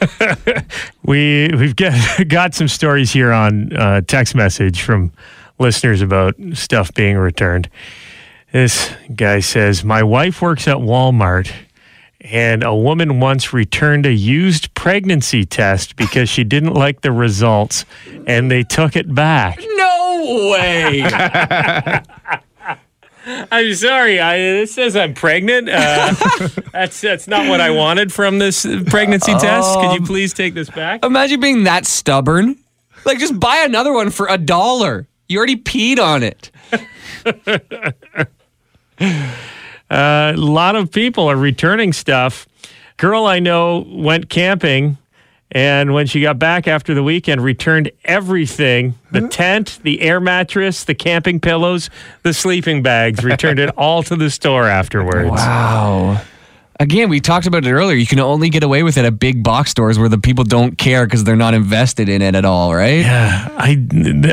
we 1.04 1.48
we've 1.56 1.76
got 1.76 1.94
got 2.28 2.54
some 2.54 2.68
stories 2.68 3.12
here 3.12 3.32
on 3.32 3.72
uh, 3.76 4.00
text 4.00 4.34
message 4.34 4.82
from 4.82 5.12
listeners 5.60 6.02
about 6.02 6.34
stuff 6.54 6.92
being 6.94 7.16
returned. 7.16 7.68
This 8.52 8.90
guy 9.14 9.40
says, 9.40 9.82
"My 9.84 10.02
wife 10.02 10.42
works 10.42 10.68
at 10.68 10.76
Walmart." 10.76 11.50
And 12.20 12.62
a 12.62 12.74
woman 12.74 13.18
once 13.18 13.52
returned 13.52 14.06
a 14.06 14.12
used 14.12 14.72
pregnancy 14.74 15.44
test 15.44 15.96
because 15.96 16.28
she 16.28 16.44
didn't 16.44 16.74
like 16.74 17.00
the 17.00 17.10
results 17.10 17.84
and 18.28 18.48
they 18.48 18.62
took 18.62 18.94
it 18.94 19.12
back. 19.12 19.58
No 19.58 20.52
way. 20.52 21.02
I'm 23.50 23.74
sorry. 23.74 24.20
I, 24.20 24.36
it 24.36 24.68
says 24.68 24.96
I'm 24.96 25.14
pregnant. 25.14 25.68
Uh, 25.68 26.14
that's 26.72 27.00
that's 27.00 27.26
not 27.28 27.48
what 27.48 27.60
I 27.60 27.70
wanted 27.70 28.12
from 28.12 28.38
this 28.38 28.64
pregnancy 28.86 29.32
test. 29.34 29.74
Could 29.80 29.92
you 30.00 30.06
please 30.06 30.32
take 30.32 30.54
this 30.54 30.70
back? 30.70 31.04
Imagine 31.04 31.40
being 31.40 31.64
that 31.64 31.86
stubborn. 31.86 32.56
Like, 33.04 33.18
just 33.18 33.38
buy 33.38 33.58
another 33.64 33.92
one 33.92 34.10
for 34.10 34.28
a 34.28 34.38
dollar. 34.38 35.08
You 35.28 35.38
already 35.38 35.56
peed 35.56 35.98
on 35.98 36.22
it. 36.22 36.50
A 40.32 40.36
lot 40.36 40.76
of 40.76 40.90
people 40.90 41.30
are 41.30 41.36
returning 41.36 41.92
stuff. 41.92 42.46
Girl 42.96 43.26
I 43.26 43.38
know 43.38 43.86
went 43.88 44.28
camping, 44.28 44.96
and 45.50 45.92
when 45.92 46.06
she 46.06 46.22
got 46.22 46.38
back 46.38 46.66
after 46.66 46.94
the 46.94 47.02
weekend, 47.02 47.42
returned 47.42 47.90
everything 48.04 48.94
the 49.10 49.28
tent, 49.28 49.78
the 49.82 50.00
air 50.00 50.20
mattress, 50.20 50.84
the 50.84 50.94
camping 50.94 51.40
pillows, 51.40 51.90
the 52.22 52.32
sleeping 52.32 52.82
bags, 52.82 53.22
returned 53.22 53.58
it 53.58 53.68
all 53.76 54.02
to 54.04 54.16
the 54.16 54.30
store 54.30 54.66
afterwards. 54.66 55.30
Wow. 55.30 56.22
Again, 56.80 57.10
we 57.10 57.20
talked 57.20 57.46
about 57.46 57.64
it 57.64 57.70
earlier. 57.70 57.96
You 57.96 58.06
can 58.06 58.18
only 58.18 58.48
get 58.48 58.62
away 58.62 58.82
with 58.82 58.96
it 58.96 59.04
at 59.04 59.18
big 59.18 59.44
box 59.44 59.70
stores 59.70 59.98
where 59.98 60.08
the 60.08 60.18
people 60.18 60.42
don't 60.42 60.76
care 60.78 61.04
because 61.06 61.22
they're 61.22 61.36
not 61.36 61.54
invested 61.54 62.08
in 62.08 62.22
it 62.22 62.34
at 62.34 62.44
all, 62.44 62.74
right? 62.74 63.00
Yeah. 63.00 63.48
I, 63.56 63.76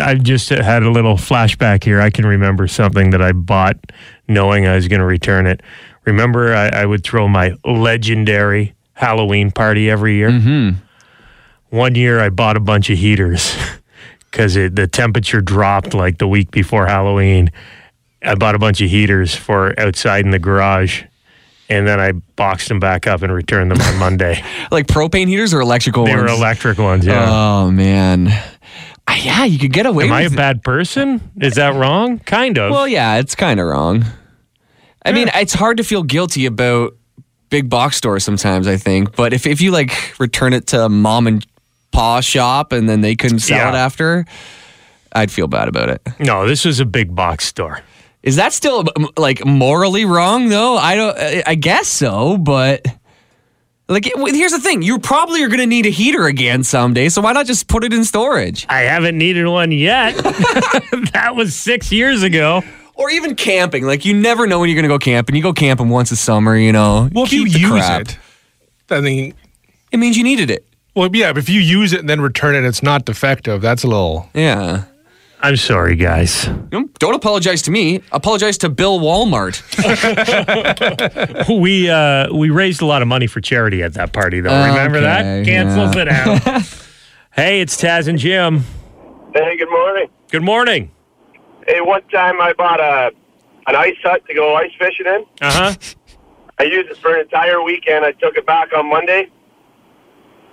I 0.02 0.16
just 0.16 0.50
had 0.50 0.82
a 0.84 0.90
little 0.90 1.16
flashback 1.16 1.84
here. 1.84 2.02
I 2.02 2.10
can 2.10 2.26
remember 2.26 2.68
something 2.68 3.10
that 3.12 3.22
I 3.22 3.34
bought 3.34 3.76
knowing 4.28 4.66
I 4.66 4.76
was 4.76 4.88
going 4.88 5.00
to 5.00 5.06
return 5.06 5.46
it. 5.48 5.62
Remember, 6.06 6.54
I, 6.54 6.70
I 6.70 6.86
would 6.86 7.04
throw 7.04 7.28
my 7.28 7.54
legendary 7.66 8.74
Halloween 8.94 9.52
party 9.52 9.90
every 9.90 10.16
year? 10.16 10.30
Mm-hmm. 10.32 10.78
One 11.70 11.96
year, 11.96 12.20
I 12.20 12.30
bought 12.30 12.58
a 12.58 12.60
bunch 12.60 12.90
of 12.90 12.98
heaters 12.98 13.56
because 14.32 14.56
the 14.56 14.90
temperature 14.92 15.42
dropped 15.42 15.94
like 15.94 16.18
the 16.18 16.28
week 16.28 16.52
before 16.52 16.88
Halloween. 16.88 17.52
I 18.24 18.36
bought 18.36 18.56
a 18.56 18.60
bunch 18.60 18.82
of 18.82 18.90
heaters 18.90 19.36
for 19.36 19.80
outside 19.80 20.26
in 20.26 20.32
the 20.32 20.40
garage. 20.40 21.04
And 21.72 21.88
then 21.88 22.00
I 22.00 22.14
boxed 22.14 22.68
them 22.68 22.80
back 22.80 23.06
up 23.06 23.22
and 23.22 23.32
returned 23.32 23.70
them 23.70 23.80
on 23.80 23.98
Monday. 24.00 24.44
Like 24.72 24.88
propane 24.88 25.28
heaters 25.28 25.54
or 25.54 25.60
electrical 25.62 26.04
they 26.06 26.16
ones? 26.16 26.24
were 26.24 26.28
electric 26.36 26.80
ones, 26.80 27.06
yeah. 27.06 27.28
Oh, 27.30 27.70
man. 27.70 28.30
Ah, 29.08 29.16
yeah, 29.22 29.46
you 29.46 29.60
could 29.60 29.72
get 29.72 29.86
away. 29.86 30.06
Am 30.06 30.12
I 30.12 30.22
a 30.24 30.26
it. 30.26 30.36
bad 30.36 30.64
person? 30.64 31.22
Is 31.40 31.56
that 31.56 31.76
wrong? 31.76 32.18
Kind 32.20 32.58
of. 32.58 32.72
Well, 32.72 32.88
yeah, 32.88 33.18
it's 33.18 33.36
kind 33.36 33.60
of 33.60 33.68
wrong. 33.68 34.04
I 35.06 35.12
mean, 35.12 35.30
it's 35.34 35.54
hard 35.54 35.78
to 35.78 35.84
feel 35.84 36.04
guilty 36.04 36.46
about 36.46 36.96
big 37.50 37.70
box 37.70 37.96
stores 37.98 38.24
sometimes, 38.24 38.68
I 38.68 38.78
think. 38.78 39.16
But 39.16 39.34
if, 39.34 39.48
if 39.48 39.62
you 39.62 39.72
like 39.72 40.20
return 40.20 40.54
it 40.54 40.68
to 40.68 40.86
a 40.86 40.90
mom 40.90 41.26
and 41.28 41.46
pa 41.92 42.22
shop 42.22 42.72
and 42.72 42.88
then 42.88 43.02
they 43.02 43.16
couldn't 43.16 43.40
sell 43.40 43.58
Yeah. 43.58 43.70
it 43.70 43.76
after, 43.76 44.26
I'd 45.14 45.32
feel 45.32 45.48
bad 45.48 45.68
about 45.68 45.90
it. 45.90 46.02
No, 46.20 46.48
this 46.48 46.66
was 46.66 46.80
a 46.80 46.86
big 46.86 47.16
box 47.16 47.46
store. 47.46 47.82
Is 48.22 48.36
that 48.36 48.52
still 48.54 48.84
like 49.18 49.46
morally 49.46 50.04
wrong 50.06 50.50
though? 50.50 50.76
I 50.78 50.96
don't. 50.96 51.18
I- 51.18 51.44
I 51.48 51.56
guess 51.56 51.88
so, 51.88 52.38
but 52.38 52.86
like, 53.88 54.06
it- 54.06 54.18
well, 54.18 54.32
here's 54.34 54.52
the 54.52 54.60
thing: 54.60 54.82
you 54.82 55.00
probably 55.00 55.42
are 55.42 55.48
going 55.48 55.62
to 55.62 55.66
need 55.66 55.86
a 55.86 55.90
heater 55.90 56.26
again 56.26 56.64
someday. 56.64 57.08
So 57.10 57.22
why 57.22 57.32
not 57.32 57.46
just 57.46 57.68
put 57.70 57.84
it 57.86 57.94
in 57.94 58.04
storage? 58.04 58.66
I 58.70 58.82
haven't 58.82 59.18
needed 59.18 59.48
one 59.48 59.72
yet. 59.72 60.16
that 61.14 61.32
was 61.34 61.56
six 61.56 61.92
years 61.94 62.22
ago. 62.22 62.62
Or 63.00 63.10
even 63.10 63.36
camping. 63.36 63.86
Like, 63.86 64.04
you 64.04 64.14
never 64.14 64.46
know 64.46 64.60
when 64.60 64.68
you're 64.68 64.76
going 64.76 64.84
to 64.84 64.94
go 64.94 65.00
camping. 65.00 65.34
You 65.34 65.42
go 65.42 65.54
camping 65.54 65.88
once 65.88 66.12
a 66.12 66.18
summer, 66.18 66.58
you 66.58 66.74
know. 66.74 67.10
Well, 67.14 67.24
if 67.24 67.32
you 67.32 67.46
keep 67.46 67.54
the 67.54 67.60
use 67.60 67.72
crap. 67.72 68.02
it, 68.02 68.18
I 68.90 69.00
mean, 69.00 69.34
it 69.90 69.98
means 69.98 70.18
you 70.18 70.26
needed 70.26 70.52
it. 70.52 70.68
Well, 70.98 71.10
yeah, 71.14 71.32
but 71.32 71.40
if 71.40 71.48
you 71.48 71.62
use 71.62 71.94
it 71.94 72.02
and 72.02 72.10
then 72.10 72.20
return 72.20 72.56
it, 72.56 72.66
it's 72.66 72.84
not 72.84 73.06
defective. 73.06 73.62
That's 73.62 73.86
a 73.86 73.88
little. 73.88 74.30
Yeah. 74.34 74.84
I'm 75.40 75.56
sorry, 75.56 75.96
guys. 75.96 76.44
Don't 76.68 76.94
don't 77.00 77.16
apologize 77.16 77.62
to 77.62 77.72
me. 77.72 78.02
Apologize 78.12 78.58
to 78.58 78.68
Bill 78.68 79.00
Walmart. 79.00 79.64
we 81.62 81.90
uh, 81.90 82.36
we 82.36 82.50
raised 82.50 82.82
a 82.82 82.86
lot 82.86 83.02
of 83.02 83.08
money 83.08 83.28
for 83.28 83.40
charity 83.40 83.82
at 83.82 83.94
that 83.94 84.12
party, 84.12 84.42
though. 84.42 84.68
Remember 84.68 85.00
that? 85.00 85.46
Cancels 85.46 85.96
yeah. 85.96 86.02
it 86.02 86.08
out. 86.10 86.64
hey, 87.32 87.62
it's 87.62 87.82
Taz 87.82 88.10
and 88.10 88.20
Jim. 88.20 88.66
Hey, 89.34 89.56
good 89.56 89.70
morning. 89.70 90.10
Good 90.30 90.44
morning. 90.44 90.92
Hey, 91.70 91.82
one 91.82 92.02
time 92.08 92.42
I 92.42 92.54
bought 92.54 92.80
a 92.80 93.12
an 93.68 93.76
ice 93.76 93.96
hut 94.02 94.26
to 94.26 94.34
go 94.34 94.56
ice 94.56 94.72
fishing 94.80 95.06
in. 95.06 95.24
Uh 95.40 95.52
huh. 95.52 95.76
I 96.58 96.64
used 96.64 96.90
it 96.90 96.98
for 96.98 97.14
an 97.14 97.22
entire 97.22 97.62
weekend. 97.62 98.04
I 98.04 98.12
took 98.14 98.36
it 98.38 98.48
back 98.48 98.74
on 98.76 98.90
Monday. 98.90 99.30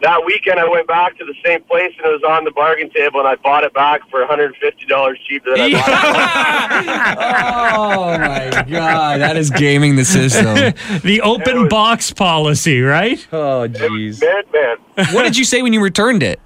That 0.02 0.26
weekend, 0.26 0.60
I 0.60 0.68
went 0.68 0.86
back 0.86 1.16
to 1.16 1.24
the 1.24 1.32
same 1.42 1.62
place 1.62 1.94
and 1.96 2.06
it 2.06 2.10
was 2.10 2.22
on 2.22 2.44
the 2.44 2.50
bargain 2.50 2.90
table, 2.90 3.20
and 3.20 3.26
I 3.26 3.36
bought 3.36 3.64
it 3.64 3.72
back 3.72 4.02
for 4.10 4.22
$150 4.26 4.52
cheaper 5.26 5.56
than 5.56 5.60
I 5.60 5.72
bought 5.72 6.82
it. 6.82 7.78
oh 7.78 8.18
my 8.18 8.64
god, 8.70 9.20
that 9.22 9.38
is 9.38 9.48
gaming 9.48 9.96
the 9.96 10.04
system. 10.04 10.54
the 11.02 11.22
open 11.22 11.68
box 11.68 12.12
policy, 12.12 12.82
right? 12.82 13.26
Oh, 13.32 13.66
jeez. 13.66 14.22
it. 14.22 14.52
Man, 14.52 14.76
man, 14.98 15.14
What 15.14 15.22
did 15.22 15.38
you 15.38 15.44
say 15.46 15.62
when 15.62 15.72
you 15.72 15.80
returned 15.80 16.22
it? 16.22 16.40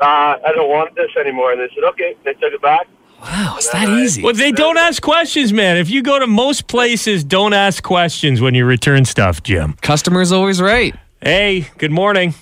uh, 0.00 0.38
I 0.46 0.52
don't 0.54 0.70
want 0.70 0.96
this 0.96 1.10
anymore. 1.20 1.52
And 1.52 1.60
they 1.60 1.68
said, 1.74 1.84
okay. 1.90 2.16
They 2.24 2.32
took 2.32 2.54
it 2.54 2.62
back. 2.62 2.88
Wow, 3.20 3.54
it's 3.58 3.70
that 3.70 3.88
easy. 3.88 4.22
Well, 4.22 4.32
they 4.34 4.50
don't 4.52 4.78
ask 4.78 5.02
questions, 5.02 5.52
man. 5.52 5.76
If 5.76 5.90
you 5.90 6.02
go 6.02 6.18
to 6.18 6.26
most 6.26 6.66
places, 6.68 7.22
don't 7.22 7.52
ask 7.52 7.82
questions 7.82 8.40
when 8.40 8.54
you 8.54 8.64
return 8.64 9.04
stuff, 9.04 9.42
Jim. 9.42 9.74
Customer's 9.82 10.32
always 10.32 10.60
right. 10.60 10.94
Hey, 11.20 11.68
good 11.78 11.90
morning. 11.90 12.34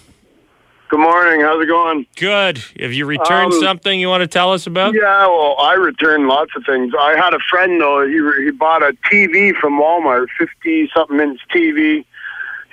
Good 0.89 1.01
morning. 1.01 1.41
How's 1.43 1.63
it 1.63 1.67
going? 1.67 2.07
Good. 2.17 2.59
Have 2.81 2.93
you 2.93 3.05
returned 3.07 3.53
Um, 3.53 3.61
something 3.61 3.99
you 4.01 4.09
want 4.09 4.23
to 4.23 4.27
tell 4.29 4.53
us 4.53 4.67
about? 4.67 4.95
Yeah, 4.95 5.27
well, 5.27 5.57
I 5.59 5.75
return 5.75 6.29
lots 6.29 6.53
of 6.57 6.65
things. 6.65 6.95
I 6.99 7.15
had 7.17 7.35
a 7.35 7.39
friend 7.51 7.79
though. 7.81 8.07
He 8.07 8.45
he 8.45 8.51
bought 8.53 8.83
a 8.83 8.97
TV 9.13 9.55
from 9.57 9.79
Walmart, 9.79 10.29
fifty 10.39 10.89
something 10.97 11.21
inch 11.21 11.41
TV. 11.55 12.05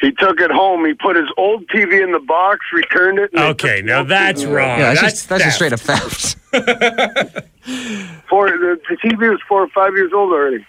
He 0.02 0.12
took 0.12 0.40
it 0.42 0.52
home. 0.52 0.86
He 0.86 0.94
put 0.94 1.16
his 1.16 1.30
old 1.38 1.68
TV 1.68 2.04
in 2.04 2.12
the 2.12 2.20
box, 2.20 2.66
returned 2.74 3.18
it. 3.18 3.32
and 3.34 3.42
Okay, 3.44 3.82
now 3.82 4.04
that's 4.04 4.44
TV. 4.44 4.54
wrong. 4.56 4.80
Yeah, 4.80 4.94
that's, 4.94 5.02
that's 5.02 5.14
just 5.14 5.30
that's 5.30 5.44
just 5.44 5.56
straight 5.56 5.80
theft. 5.80 6.38
up 6.54 6.66
theft. 6.68 7.46
Four, 8.30 8.50
the, 8.50 8.80
the 8.90 8.98
TV 8.98 9.30
was 9.30 9.40
four 9.48 9.64
or 9.64 9.68
five 9.70 9.94
years 9.94 10.12
old 10.14 10.32
already. 10.32 10.66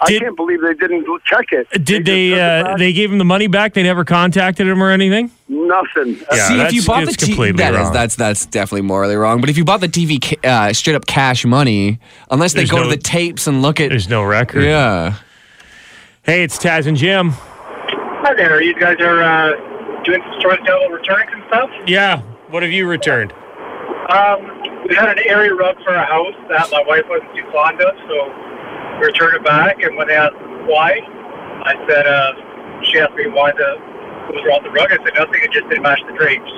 I 0.00 0.18
can't 0.18 0.34
believe 0.36 0.62
they 0.62 0.72
didn't 0.72 1.06
check 1.26 1.52
it. 1.52 1.68
Did 1.72 1.86
just 1.86 2.04
they? 2.06 2.40
Uh, 2.40 2.76
they 2.78 2.94
gave 2.94 3.12
him 3.12 3.18
the 3.18 3.26
money 3.26 3.46
back. 3.46 3.74
They 3.74 3.82
never 3.82 4.04
contacted 4.06 4.66
him 4.66 4.82
or 4.82 4.90
anything. 4.90 5.30
Nothing. 5.48 6.16
Yeah, 6.32 6.48
See, 6.48 6.60
if 6.62 6.72
you 6.72 6.82
bought 6.86 7.04
the 7.04 7.10
TV, 7.12 7.26
completely 7.26 7.58
that 7.62 7.74
is- 7.74 7.80
wrong. 7.80 7.92
that's 7.92 8.16
that's 8.16 8.46
definitely 8.46 8.82
morally 8.82 9.16
wrong. 9.16 9.42
But 9.42 9.50
if 9.50 9.58
you 9.58 9.64
bought 9.66 9.82
the 9.82 9.88
TV 9.88 10.42
uh, 10.44 10.72
straight 10.72 10.96
up 10.96 11.06
cash 11.06 11.44
money, 11.44 12.00
unless 12.30 12.54
they 12.54 12.60
There's 12.60 12.70
go 12.70 12.78
no- 12.78 12.84
to 12.84 12.88
the 12.88 12.96
tapes 12.96 13.46
and 13.46 13.60
look 13.60 13.78
at, 13.78 13.90
There's 13.90 14.08
no 14.08 14.22
record. 14.24 14.64
yeah. 14.64 15.16
Hey, 16.22 16.42
it's 16.42 16.58
Taz 16.58 16.86
and 16.86 16.96
Jim. 16.96 17.34
Hi 18.26 18.34
there. 18.34 18.58
You 18.60 18.74
guys 18.74 18.98
are 18.98 19.22
uh, 19.22 19.54
doing 20.02 20.20
some 20.20 20.34
storytelling 20.40 20.90
returns 20.90 21.30
and 21.32 21.44
stuff? 21.46 21.70
Yeah. 21.86 22.22
What 22.50 22.64
have 22.64 22.72
you 22.72 22.88
returned? 22.88 23.32
Um, 24.10 24.42
we 24.88 24.96
had 24.96 25.16
an 25.16 25.22
area 25.24 25.54
rug 25.54 25.76
for 25.84 25.94
our 25.94 26.06
house 26.06 26.34
that 26.48 26.68
my 26.72 26.82
wife 26.88 27.04
wasn't 27.08 27.32
too 27.36 27.44
fond 27.52 27.80
of, 27.80 27.94
so 28.08 28.34
we 28.98 29.06
returned 29.06 29.36
it 29.36 29.44
back. 29.44 29.80
And 29.80 29.96
when 29.96 30.08
they 30.08 30.16
asked 30.16 30.34
why, 30.66 30.98
I 31.62 31.74
said, 31.86 32.08
uh, 32.08 32.32
she 32.90 32.98
asked 32.98 33.14
me 33.14 33.28
why 33.28 33.52
the 33.52 33.76
what 34.26 34.34
was 34.34 34.44
wrong 34.44 34.60
with 34.64 34.72
the 34.72 34.74
rug. 34.74 34.90
I 34.90 34.96
said 35.04 35.14
nothing. 35.14 35.40
It 35.44 35.52
just 35.52 35.68
didn't 35.68 35.84
match 35.84 36.02
the 36.08 36.14
drapes. 36.18 36.50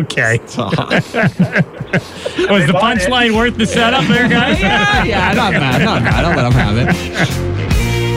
okay. 0.00 0.38
Was 2.48 2.64
the 2.66 2.72
punchline 2.72 3.36
worth 3.36 3.58
the 3.58 3.66
setup 3.66 4.06
there, 4.06 4.30
guys? 4.30 4.58
yeah, 4.62 5.04
yeah, 5.04 5.32
not 5.34 5.52
bad, 5.52 5.84
not 5.84 6.02
bad. 6.02 6.24
I'll 6.24 6.34
let 6.34 6.44
them 6.44 6.52
have 6.52 6.78
it. 6.78 7.59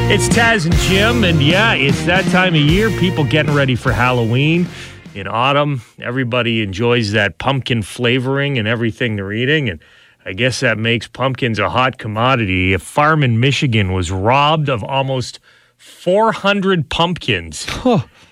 It's 0.06 0.28
Taz 0.30 0.66
and 0.66 0.76
Jim, 0.76 1.24
and 1.24 1.42
yeah, 1.42 1.74
it's 1.74 2.06
that 2.06 2.24
time 2.26 2.54
of 2.54 2.62
year. 2.62 2.90
People 3.00 3.24
getting 3.24 3.56
ready 3.56 3.76
for 3.76 3.92
Halloween 3.92 4.68
in 5.16 5.28
autumn. 5.28 5.82
Everybody 6.00 6.62
enjoys 6.62 7.14
that 7.14 7.40
pumpkin 7.40 7.82
flavoring 7.82 8.60
and 8.60 8.68
everything 8.68 9.16
they're 9.16 9.32
eating, 9.32 9.70
and 9.70 9.80
I 10.24 10.34
guess 10.34 10.60
that 10.60 10.78
makes 10.78 11.08
pumpkins 11.08 11.58
a 11.58 11.70
hot 11.70 11.98
commodity. 11.98 12.74
A 12.74 12.80
farm 12.80 13.24
in 13.24 13.40
Michigan 13.40 13.92
was 13.94 14.12
robbed 14.12 14.70
of 14.70 14.84
almost 14.84 15.40
400 15.78 16.90
pumpkins 16.90 17.66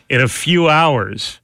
in 0.10 0.22
a 0.22 0.28
few 0.28 0.70
hours. 0.70 1.40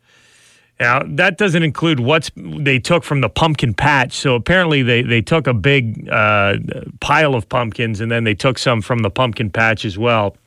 Now, 0.79 1.01
that 1.05 1.37
doesn't 1.37 1.63
include 1.63 1.99
what 1.99 2.29
they 2.35 2.77
took 2.77 3.03
from 3.03 3.21
the 3.21 3.29
pumpkin 3.29 3.73
patch. 3.73 4.13
So 4.13 4.35
apparently, 4.35 4.83
they, 4.83 5.01
they 5.01 5.21
took 5.21 5.47
a 5.47 5.53
big 5.53 6.07
uh, 6.09 6.57
pile 6.99 7.33
of 7.33 7.49
pumpkins 7.49 7.99
and 7.99 8.11
then 8.11 8.23
they 8.25 8.35
took 8.35 8.59
some 8.59 8.81
from 8.81 8.99
the 8.99 9.09
pumpkin 9.09 9.49
patch 9.49 9.85
as 9.85 9.97
well. 9.97 10.37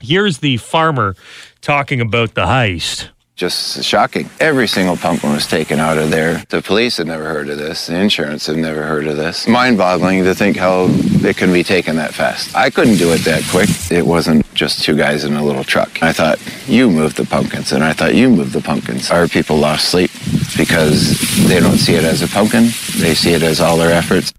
Here's 0.00 0.38
the 0.38 0.58
farmer 0.58 1.16
talking 1.60 2.00
about 2.00 2.34
the 2.34 2.44
heist. 2.44 3.08
Just 3.36 3.82
shocking. 3.82 4.30
Every 4.38 4.68
single 4.68 4.96
pumpkin 4.96 5.32
was 5.32 5.44
taken 5.48 5.80
out 5.80 5.98
of 5.98 6.10
there. 6.10 6.44
The 6.50 6.62
police 6.62 6.98
had 6.98 7.08
never 7.08 7.24
heard 7.24 7.48
of 7.48 7.58
this. 7.58 7.88
The 7.88 7.96
insurance 7.96 8.46
had 8.46 8.56
never 8.56 8.84
heard 8.84 9.08
of 9.08 9.16
this. 9.16 9.48
Mind 9.48 9.76
boggling 9.76 10.22
to 10.22 10.36
think 10.36 10.56
how 10.56 10.86
it 10.88 11.36
can 11.36 11.52
be 11.52 11.64
taken 11.64 11.96
that 11.96 12.14
fast. 12.14 12.54
I 12.54 12.70
couldn't 12.70 12.96
do 12.96 13.12
it 13.12 13.24
that 13.24 13.42
quick. 13.50 13.68
It 13.90 14.06
wasn't 14.06 14.46
just 14.54 14.84
two 14.84 14.96
guys 14.96 15.24
in 15.24 15.34
a 15.34 15.44
little 15.44 15.64
truck. 15.64 16.00
I 16.00 16.12
thought, 16.12 16.38
you 16.68 16.88
moved 16.88 17.16
the 17.16 17.24
pumpkins. 17.24 17.72
And 17.72 17.82
I 17.82 17.92
thought, 17.92 18.14
you 18.14 18.30
moved 18.30 18.52
the 18.52 18.62
pumpkins. 18.62 19.10
Our 19.10 19.26
people 19.26 19.56
lost 19.56 19.88
sleep 19.88 20.12
because 20.56 21.18
they 21.48 21.58
don't 21.58 21.78
see 21.78 21.94
it 21.94 22.04
as 22.04 22.22
a 22.22 22.28
pumpkin. 22.28 22.66
They 23.00 23.14
see 23.14 23.32
it 23.32 23.42
as 23.42 23.60
all 23.60 23.76
their 23.76 23.92
efforts. 23.92 24.32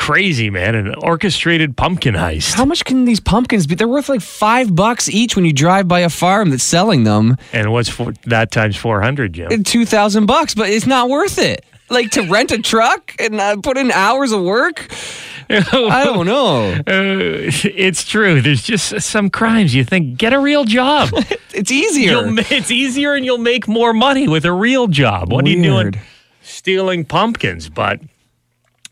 Crazy, 0.00 0.48
man. 0.48 0.74
An 0.74 0.94
orchestrated 0.94 1.76
pumpkin 1.76 2.14
heist. 2.14 2.54
How 2.54 2.64
much 2.64 2.84
can 2.84 3.04
these 3.04 3.20
pumpkins 3.20 3.66
be? 3.66 3.74
They're 3.74 3.86
worth 3.86 4.08
like 4.08 4.22
five 4.22 4.74
bucks 4.74 5.08
each 5.08 5.36
when 5.36 5.44
you 5.44 5.52
drive 5.52 5.86
by 5.86 6.00
a 6.00 6.08
farm 6.08 6.50
that's 6.50 6.64
selling 6.64 7.04
them. 7.04 7.36
And 7.52 7.70
what's 7.70 7.90
for, 7.90 8.12
that 8.24 8.50
times 8.50 8.76
400, 8.76 9.34
Jim? 9.34 9.62
Two 9.62 9.84
thousand 9.84 10.26
bucks, 10.26 10.54
but 10.54 10.70
it's 10.70 10.86
not 10.86 11.08
worth 11.10 11.38
it. 11.38 11.64
Like 11.90 12.10
to 12.12 12.22
rent 12.22 12.50
a 12.50 12.62
truck 12.62 13.14
and 13.18 13.40
uh, 13.40 13.56
put 13.62 13.76
in 13.76 13.92
hours 13.92 14.32
of 14.32 14.42
work. 14.42 14.88
I 15.50 16.04
don't 16.04 16.26
know. 16.26 16.72
Uh, 16.72 17.50
it's 17.64 18.04
true. 18.04 18.40
There's 18.40 18.62
just 18.62 19.02
some 19.02 19.28
crimes 19.28 19.74
you 19.74 19.84
think 19.84 20.16
get 20.16 20.32
a 20.32 20.38
real 20.38 20.64
job. 20.64 21.10
it's 21.52 21.70
easier. 21.70 22.24
You'll 22.24 22.38
it's 22.38 22.70
easier, 22.70 23.14
and 23.14 23.24
you'll 23.24 23.38
make 23.38 23.68
more 23.68 23.92
money 23.92 24.28
with 24.28 24.44
a 24.44 24.52
real 24.52 24.86
job. 24.86 25.32
What 25.32 25.44
are 25.44 25.48
you 25.48 25.62
doing? 25.62 25.94
Stealing 26.42 27.04
pumpkins, 27.04 27.68
but 27.68 28.00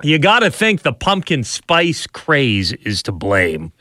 you 0.02 0.18
got 0.18 0.40
to 0.40 0.50
think 0.50 0.82
the 0.82 0.92
pumpkin 0.92 1.44
spice 1.44 2.06
craze 2.06 2.72
is 2.72 3.02
to 3.04 3.12
blame. 3.12 3.72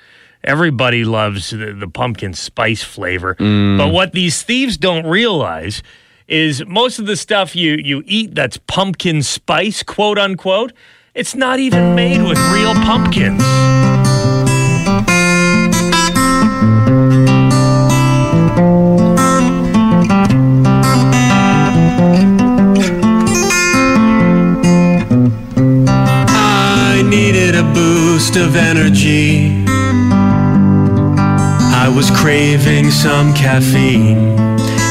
Everybody 0.43 1.03
loves 1.03 1.49
the, 1.49 1.73
the 1.73 1.87
pumpkin 1.87 2.33
spice 2.33 2.83
flavor, 2.83 3.35
mm. 3.35 3.77
but 3.77 3.89
what 3.89 4.13
these 4.13 4.43
thieves 4.43 4.77
don't 4.77 5.05
realize 5.05 5.83
is 6.27 6.65
most 6.65 6.99
of 6.99 7.05
the 7.05 7.15
stuff 7.15 7.55
you 7.55 7.77
you 7.83 8.03
eat 8.05 8.35
that's 8.35 8.57
pumpkin 8.67 9.23
spice, 9.23 9.83
quote 9.83 10.17
unquote. 10.17 10.73
It's 11.13 11.35
not 11.35 11.59
even 11.59 11.95
made 11.95 12.21
with 12.21 12.37
real 12.53 12.73
pumpkins. 12.75 13.41
Of 28.37 28.55
energy. 28.55 29.51
I 31.73 31.91
was 31.93 32.11
craving 32.11 32.91
some 32.91 33.33
caffeine, 33.33 34.37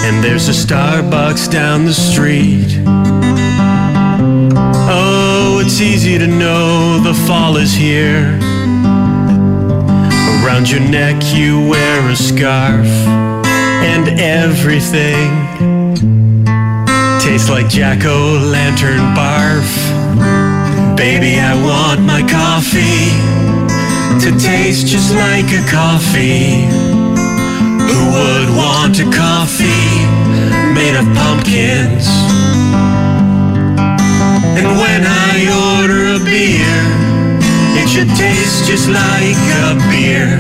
and 0.06 0.24
there's 0.24 0.48
a 0.48 0.52
Starbucks 0.52 1.50
down 1.50 1.84
the 1.84 1.94
street. 1.94 2.80
Oh, 4.88 5.60
it's 5.64 5.80
easy 5.80 6.18
to 6.18 6.26
know 6.26 6.98
the 7.00 7.14
fall 7.26 7.56
is 7.56 7.72
here. 7.72 8.38
Around 10.42 10.70
your 10.70 10.80
neck, 10.80 11.22
you 11.34 11.68
wear 11.68 12.08
a 12.08 12.16
scarf, 12.16 12.86
and 12.86 14.08
everything 14.18 15.30
tastes 17.20 17.48
like 17.48 17.68
jack 17.68 18.04
o' 18.04 18.38
lantern 18.50 19.14
barf. 19.14 19.85
Baby, 20.96 21.38
I 21.38 21.52
want 21.62 22.00
my 22.00 22.22
coffee 22.22 23.12
to 24.24 24.30
taste 24.40 24.86
just 24.86 25.14
like 25.14 25.44
a 25.52 25.62
coffee. 25.68 26.64
Who 27.84 28.00
would 28.16 28.48
want 28.56 28.98
a 28.98 29.04
coffee 29.12 29.92
made 30.72 30.96
of 30.96 31.04
pumpkins? 31.12 32.08
And 34.56 34.66
when 34.80 35.02
I 35.04 35.36
order 35.76 36.16
a 36.16 36.18
beer, 36.24 36.80
it 37.76 37.88
should 37.90 38.08
taste 38.16 38.64
just 38.64 38.88
like 38.88 39.42
a 39.68 39.76
beer. 39.92 40.32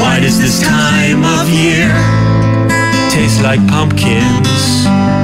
Why 0.00 0.20
does 0.20 0.38
this 0.38 0.60
time 0.60 1.24
of 1.24 1.48
year 1.48 1.88
taste 3.08 3.42
like 3.42 3.66
pumpkins? 3.68 5.23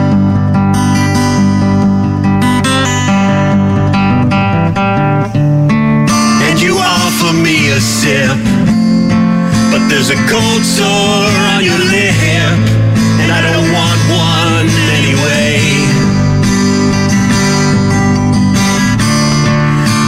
There's 10.11 10.19
a 10.19 10.31
cold 10.31 10.65
sore 10.65 11.31
on 11.55 11.63
your 11.63 11.79
lip, 11.79 12.15
and 13.23 13.31
I 13.31 13.41
don't 13.47 13.69
want 13.71 14.01
one 14.11 14.67
anyway. 14.99 15.55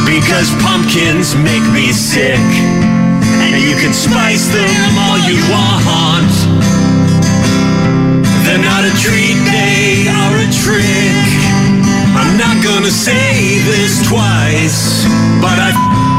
Because 0.07 0.51
pumpkins 0.63 1.37
make 1.37 1.63
me 1.73 1.93
sick, 1.93 2.43
and 3.47 3.63
you 3.63 3.77
can 3.77 3.93
spice 3.93 4.49
them 4.49 4.99
all 4.99 5.19
you 5.23 5.39
want. 5.51 6.35
They're 8.43 8.59
not 8.59 8.83
a 8.85 8.93
treat, 8.99 9.39
they 9.55 10.09
are 10.11 10.35
a 10.35 10.49
trick. 10.51 11.27
I'm 12.19 12.37
not 12.39 12.63
gonna 12.65 12.91
say 12.91 13.61
this 13.71 14.03
twice, 14.09 15.05
but 15.41 15.59
I 15.59 15.71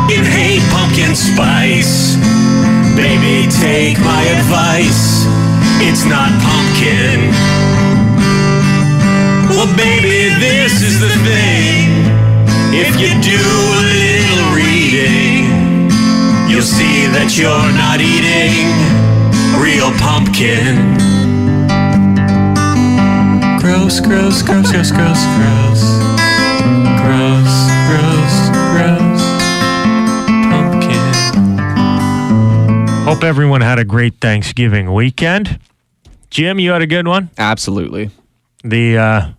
hate 0.07 0.63
pumpkin 0.71 1.15
spice. 1.15 2.15
Baby, 2.95 3.49
take 3.49 3.97
my 3.99 4.21
advice. 4.37 5.25
It's 5.81 6.05
not 6.05 6.29
pumpkin. 6.45 7.29
Well, 9.49 9.65
baby, 9.75 10.29
this 10.39 10.81
is 10.81 10.99
the 10.99 11.09
thing. 11.25 11.89
If 12.71 12.99
you 13.01 13.09
do 13.21 13.41
a 13.41 13.81
little 13.97 14.53
reading, 14.53 15.89
you'll 16.49 16.61
see 16.61 17.07
that 17.17 17.33
you're 17.35 17.73
not 17.77 17.99
eating 17.99 18.69
real 19.59 19.91
pumpkin. 19.97 20.77
Gross, 23.59 23.99
gross, 23.99 24.41
gross, 24.43 24.71
gross, 24.71 24.91
gross, 24.91 25.25
gross. 25.37 26.02
Hope 33.05 33.21
everyone 33.23 33.59
had 33.59 33.79
a 33.79 33.83
great 33.85 34.15
Thanksgiving 34.21 34.93
weekend. 34.93 35.59
Jim, 36.29 36.57
you 36.57 36.71
had 36.71 36.81
a 36.81 36.87
good 36.87 37.05
one. 37.05 37.29
Absolutely. 37.37 38.09
The 38.63 38.97
uh, 38.97 39.29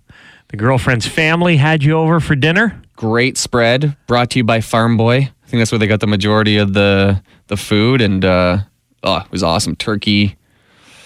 the 0.49 0.57
girlfriend's 0.59 1.07
family 1.07 1.57
had 1.57 1.83
you 1.83 1.93
over 1.99 2.21
for 2.21 2.37
dinner. 2.37 2.81
Great 2.95 3.39
spread 3.39 3.97
brought 4.07 4.31
to 4.31 4.39
you 4.39 4.45
by 4.45 4.61
Farm 4.61 4.99
Boy. 4.99 5.17
I 5.17 5.47
think 5.47 5.61
that's 5.63 5.73
where 5.73 5.79
they 5.79 5.87
got 5.87 6.01
the 6.01 6.07
majority 6.07 6.59
of 6.59 6.75
the 6.75 7.23
the 7.47 7.57
food, 7.57 8.03
and 8.03 8.23
uh, 8.23 8.59
oh, 9.03 9.17
it 9.25 9.33
was 9.33 9.43
awesome. 9.43 9.75
Turkey, 9.77 10.37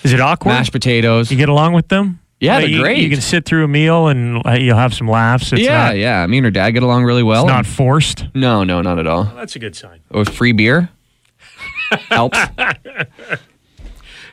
Is 0.03 0.12
it 0.12 0.21
awkward? 0.21 0.51
mashed 0.51 0.73
potatoes. 0.73 1.31
You 1.31 1.37
get 1.37 1.49
along 1.49 1.75
with 1.75 1.88
them? 1.88 2.18
Yeah, 2.40 2.55
Like, 2.57 2.62
they're 2.62 2.71
you, 2.71 2.81
great. 2.83 2.99
You 2.99 3.11
can 3.11 3.21
sit 3.21 3.44
through 3.44 3.64
a 3.64 3.68
meal 3.68 4.09
and 4.09 4.44
uh, 4.47 4.53
you'll 4.53 4.77
have 4.77 4.94
some 4.94 5.09
laughs. 5.09 5.53
It's 5.53 5.62
yeah, 5.62 5.87
not, 5.87 5.97
yeah. 5.97 6.27
Me 6.27 6.38
and 6.38 6.44
her 6.44 6.51
dad 6.53 6.71
get 6.71 6.83
along 6.85 7.05
really 7.05 7.25
well. 7.25 7.42
It's 7.44 7.49
not 7.53 7.66
forced. 7.66 8.27
No, 8.35 8.62
no, 8.62 8.81
not 8.81 8.99
at 8.99 9.07
all. 9.09 9.25
That's 9.25 9.57
a 9.57 9.59
good 9.59 9.75
sign. 9.75 10.01
With 10.11 10.29
free 10.29 10.53
beer 10.53 10.88
helps. 12.09 12.38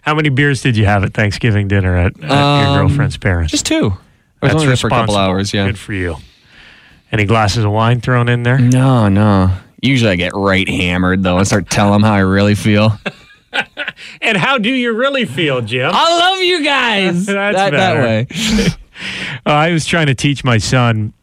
How 0.02 0.13
many 0.13 0.30
beers 0.30 0.62
did 0.62 0.78
you 0.78 0.86
have 0.86 1.04
at 1.04 1.13
Thanksgiving 1.13 1.68
dinner 1.68 1.96
at, 1.96 2.24
at 2.24 2.32
Um, 2.32 2.63
your 2.65 2.88
girlfriend's 2.88 3.18
parents? 3.18 3.52
Just 3.52 3.65
two. 3.65 3.76
I 3.76 3.88
was 3.88 3.94
That's 4.41 4.54
only 4.56 4.68
there 4.68 4.78
for 4.78 4.88
a 4.88 4.89
couple 4.91 5.15
hours. 5.18 5.54
Yeah. 5.54 5.65
Good 5.65 5.80
for 5.80 5.94
you. 5.94 6.18
Any 7.12 7.26
glasses 7.26 7.63
of 7.63 7.72
wine 7.72 8.02
thrown 8.02 8.30
in 8.30 8.44
there? 8.44 8.60
No, 8.60 9.08
no. 9.08 9.52
Usually 9.82 10.12
I 10.12 10.15
get 10.15 10.34
right 10.36 10.68
hammered 10.68 11.24
though 11.24 11.38
and 11.38 11.48
start 11.48 11.70
telling 11.70 11.94
them 11.94 12.04
how 12.04 12.13
I 12.13 12.20
really 12.20 12.56
feel. 12.56 12.98
And 14.22 14.36
how 14.36 14.58
do 14.58 14.70
you 14.70 14.94
really 14.94 15.24
feel, 15.24 15.62
Jim? 15.62 15.89
I 15.94 16.20
love 16.20 16.44
you 16.44 16.62
guys. 16.65 17.26
That's 17.28 17.56
that, 17.56 17.72
that 17.72 17.96
way. 18.04 18.28
Uh, 19.46 19.50
I 19.52 19.72
was 19.72 19.86
trying 19.86 20.08
to 20.08 20.15
teach 20.15 20.44
my 20.44 20.58
son 20.58 21.13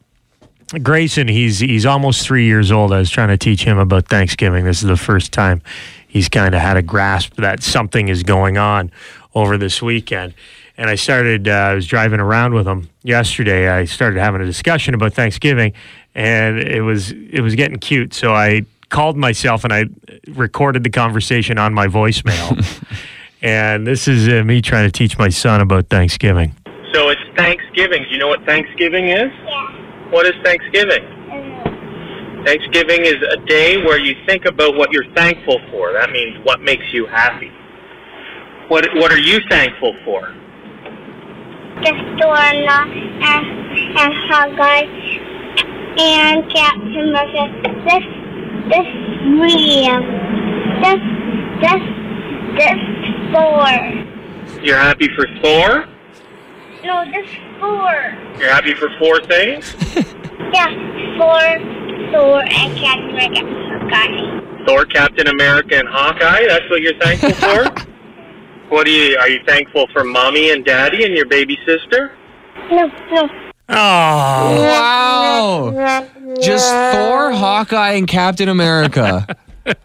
Grayson. 0.81 1.27
He's 1.27 1.59
he's 1.59 1.85
almost 1.85 2.25
three 2.25 2.45
years 2.45 2.71
old. 2.71 2.91
I 2.91 2.99
was 2.99 3.09
trying 3.09 3.29
to 3.29 3.37
teach 3.37 3.63
him 3.63 3.77
about 3.77 4.07
Thanksgiving. 4.07 4.65
This 4.65 4.81
is 4.81 4.87
the 4.87 4.97
first 4.97 5.31
time 5.31 5.61
he's 6.07 6.29
kind 6.29 6.55
of 6.55 6.61
had 6.61 6.77
a 6.77 6.81
grasp 6.81 7.35
that 7.35 7.61
something 7.61 8.07
is 8.07 8.23
going 8.23 8.57
on 8.57 8.91
over 9.35 9.57
this 9.57 9.81
weekend. 9.81 10.33
And 10.77 10.89
I 10.89 10.95
started. 10.95 11.47
Uh, 11.47 11.51
I 11.51 11.73
was 11.75 11.85
driving 11.85 12.19
around 12.19 12.53
with 12.53 12.67
him 12.67 12.89
yesterday. 13.03 13.69
I 13.69 13.85
started 13.85 14.19
having 14.19 14.41
a 14.41 14.45
discussion 14.45 14.95
about 14.95 15.13
Thanksgiving, 15.13 15.73
and 16.15 16.57
it 16.57 16.81
was 16.81 17.11
it 17.11 17.41
was 17.41 17.53
getting 17.55 17.77
cute. 17.77 18.13
So 18.13 18.33
I 18.33 18.65
called 18.89 19.17
myself 19.17 19.63
and 19.63 19.73
I 19.73 19.85
recorded 20.29 20.83
the 20.83 20.89
conversation 20.89 21.57
on 21.57 21.73
my 21.73 21.87
voicemail. 21.87 22.63
and 23.41 23.87
this 23.87 24.07
is 24.07 24.27
uh, 24.27 24.43
me 24.43 24.61
trying 24.61 24.87
to 24.87 24.91
teach 24.91 25.17
my 25.17 25.29
son 25.29 25.61
about 25.61 25.87
Thanksgiving. 25.87 26.55
So 26.93 27.09
it's 27.09 27.21
Thanksgiving. 27.35 28.03
Do 28.03 28.09
you 28.09 28.19
know 28.19 28.27
what 28.27 28.45
Thanksgiving 28.45 29.09
is? 29.09 29.31
Yeah. 29.45 29.83
What 30.13 30.27
is 30.27 30.33
Thanksgiving? 30.43 31.03
Thanksgiving 32.45 33.01
is 33.01 33.15
a 33.31 33.37
day 33.47 33.77
where 33.77 33.97
you 33.97 34.13
think 34.27 34.45
about 34.45 34.75
what 34.75 34.91
you're 34.91 35.11
thankful 35.15 35.59
for. 35.71 35.91
That 35.91 36.11
means 36.11 36.37
what 36.45 36.61
makes 36.61 36.83
you 36.93 37.07
happy. 37.07 37.49
What 38.67 38.85
What 38.93 39.11
are 39.11 39.17
you 39.17 39.39
thankful 39.49 39.95
for? 40.05 40.21
Doorknob 41.81 42.89
and 43.25 43.45
and 43.97 44.13
Hogwarts 44.29 45.01
and 45.97 46.51
Captain 46.53 47.11
Murphy. 47.11 47.49
This 47.89 48.05
this 48.69 48.89
William. 49.41 50.03
This 50.83 51.01
this 51.59 51.81
this 52.59 52.79
four. 53.33 54.61
You're 54.61 54.77
happy 54.77 55.09
for 55.15 55.25
Thor. 55.41 55.87
No, 56.83 57.05
this 57.05 57.29
four. 57.59 58.39
You're 58.39 58.49
happy 58.49 58.73
for 58.75 58.89
four 58.99 59.19
things. 59.21 59.75
Yeah, 60.53 60.67
four 61.17 61.39
Thor 62.11 62.43
and 62.43 62.77
Captain 62.77 63.09
America. 63.09 63.41
Hawkeye. 63.89 64.65
Thor, 64.67 64.85
Captain 64.85 65.27
America, 65.27 65.75
and 65.77 65.87
Hawkeye. 65.87 66.45
That's 66.47 66.69
what 66.69 66.81
you're 66.81 66.99
thankful 66.99 67.31
for. 67.31 67.63
what 68.69 68.85
are 68.85 68.89
you? 68.91 69.17
Are 69.17 69.29
you 69.29 69.39
thankful 69.47 69.87
for 69.93 70.03
mommy 70.03 70.51
and 70.51 70.63
daddy 70.63 71.05
and 71.05 71.15
your 71.15 71.25
baby 71.25 71.57
sister? 71.65 72.15
No, 72.71 72.85
no. 73.11 73.29
Oh. 73.69 75.71
Wow. 75.73 76.07
Just 76.39 76.69
Thor, 76.69 77.31
Hawkeye, 77.31 77.93
and 77.93 78.07
Captain 78.07 78.49
America. 78.49 79.25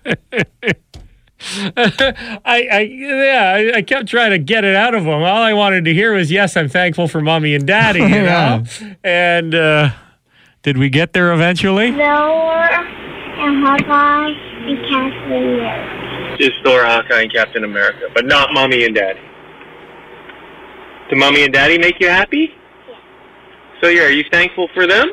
I, 1.77 2.68
I 2.72 2.81
yeah, 2.90 3.53
I, 3.74 3.77
I 3.79 3.83
kept 3.83 4.09
trying 4.09 4.31
to 4.31 4.38
get 4.38 4.64
it 4.64 4.74
out 4.74 4.94
of 4.94 5.03
him. 5.05 5.09
All 5.22 5.42
I 5.42 5.53
wanted 5.53 5.85
to 5.85 5.94
hear 5.94 6.12
was, 6.14 6.31
"Yes, 6.33 6.57
I'm 6.57 6.68
thankful 6.68 7.07
for 7.09 7.20
mommy 7.20 7.55
and 7.55 7.66
daddy." 7.66 8.01
You 8.01 8.07
Yeah. 8.09 8.62
know, 8.81 8.88
and 9.05 9.55
uh, 9.55 9.90
did 10.62 10.79
we 10.79 10.88
get 10.88 11.12
there 11.12 11.33
eventually? 11.33 11.92
Thor 11.92 12.01
and 12.01 13.64
Hawkeye 13.64 14.31
and 14.66 14.79
Captain 14.88 15.33
America. 15.33 16.37
Just 16.38 16.55
Thor, 16.64 16.85
Hawkeye, 16.85 17.22
and 17.22 17.33
Captain 17.33 17.62
America, 17.64 18.07
but 18.14 18.27
not 18.27 18.53
mommy 18.53 18.85
and 18.85 18.94
daddy. 18.94 19.20
Do 21.11 21.16
mommy 21.16 21.44
and 21.44 21.53
daddy 21.55 21.79
make 21.79 22.01
you 22.01 22.09
happy? 22.09 22.51
So 23.81 23.88
yeah, 23.88 24.03
are 24.03 24.11
you 24.11 24.24
thankful 24.31 24.68
for 24.74 24.87
them? 24.88 25.09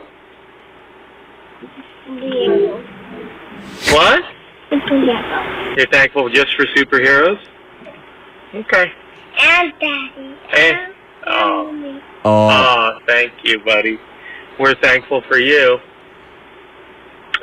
Leo. 2.09 2.83
What? 3.91 4.23
Leo. 4.71 5.75
You're 5.77 5.87
thankful 5.91 6.29
just 6.29 6.55
for 6.55 6.65
superheroes? 6.67 7.39
Okay. 8.53 8.91
And 9.41 9.73
Daddy. 9.79 10.37
And 10.57 10.93
Oh. 11.27 12.01
Oh. 12.23 12.49
Oh, 12.49 12.99
thank 13.07 13.33
you, 13.43 13.59
buddy. 13.59 13.99
We're 14.59 14.75
thankful 14.75 15.21
for 15.27 15.37
you. 15.37 15.79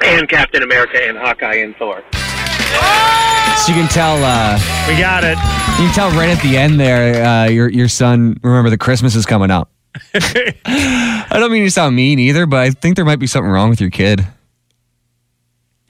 And 0.05 0.29
Captain 0.29 0.63
America 0.63 0.99
and 1.03 1.19
Hawkeye 1.19 1.57
and 1.57 1.77
Thor. 1.77 2.03
So 2.13 3.73
you 3.73 3.79
can 3.79 3.89
tell. 3.89 4.17
Uh, 4.23 4.59
we 4.89 4.99
got 4.99 5.23
it. 5.25 5.37
You 5.81 5.87
can 5.89 5.95
tell 5.95 6.11
right 6.13 6.31
at 6.31 6.43
the 6.43 6.57
end 6.57 6.81
there. 6.81 7.25
Uh, 7.25 7.49
your 7.49 7.69
your 7.69 7.89
son. 7.89 8.39
Remember, 8.43 8.71
the 8.71 8.79
Christmas 8.79 9.15
is 9.15 9.27
coming 9.27 9.51
up. 9.51 9.71
I 10.15 11.27
don't 11.31 11.53
mean 11.53 11.65
to 11.65 11.71
sound 11.71 11.95
mean 11.95 12.19
either, 12.19 12.47
but 12.47 12.61
I 12.61 12.71
think 12.71 12.97
there 12.97 13.05
might 13.05 13.19
be 13.19 13.27
something 13.27 13.51
wrong 13.51 13.69
with 13.69 13.81
your 13.81 13.91
kid. 13.91 14.27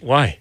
Why? 0.01 0.40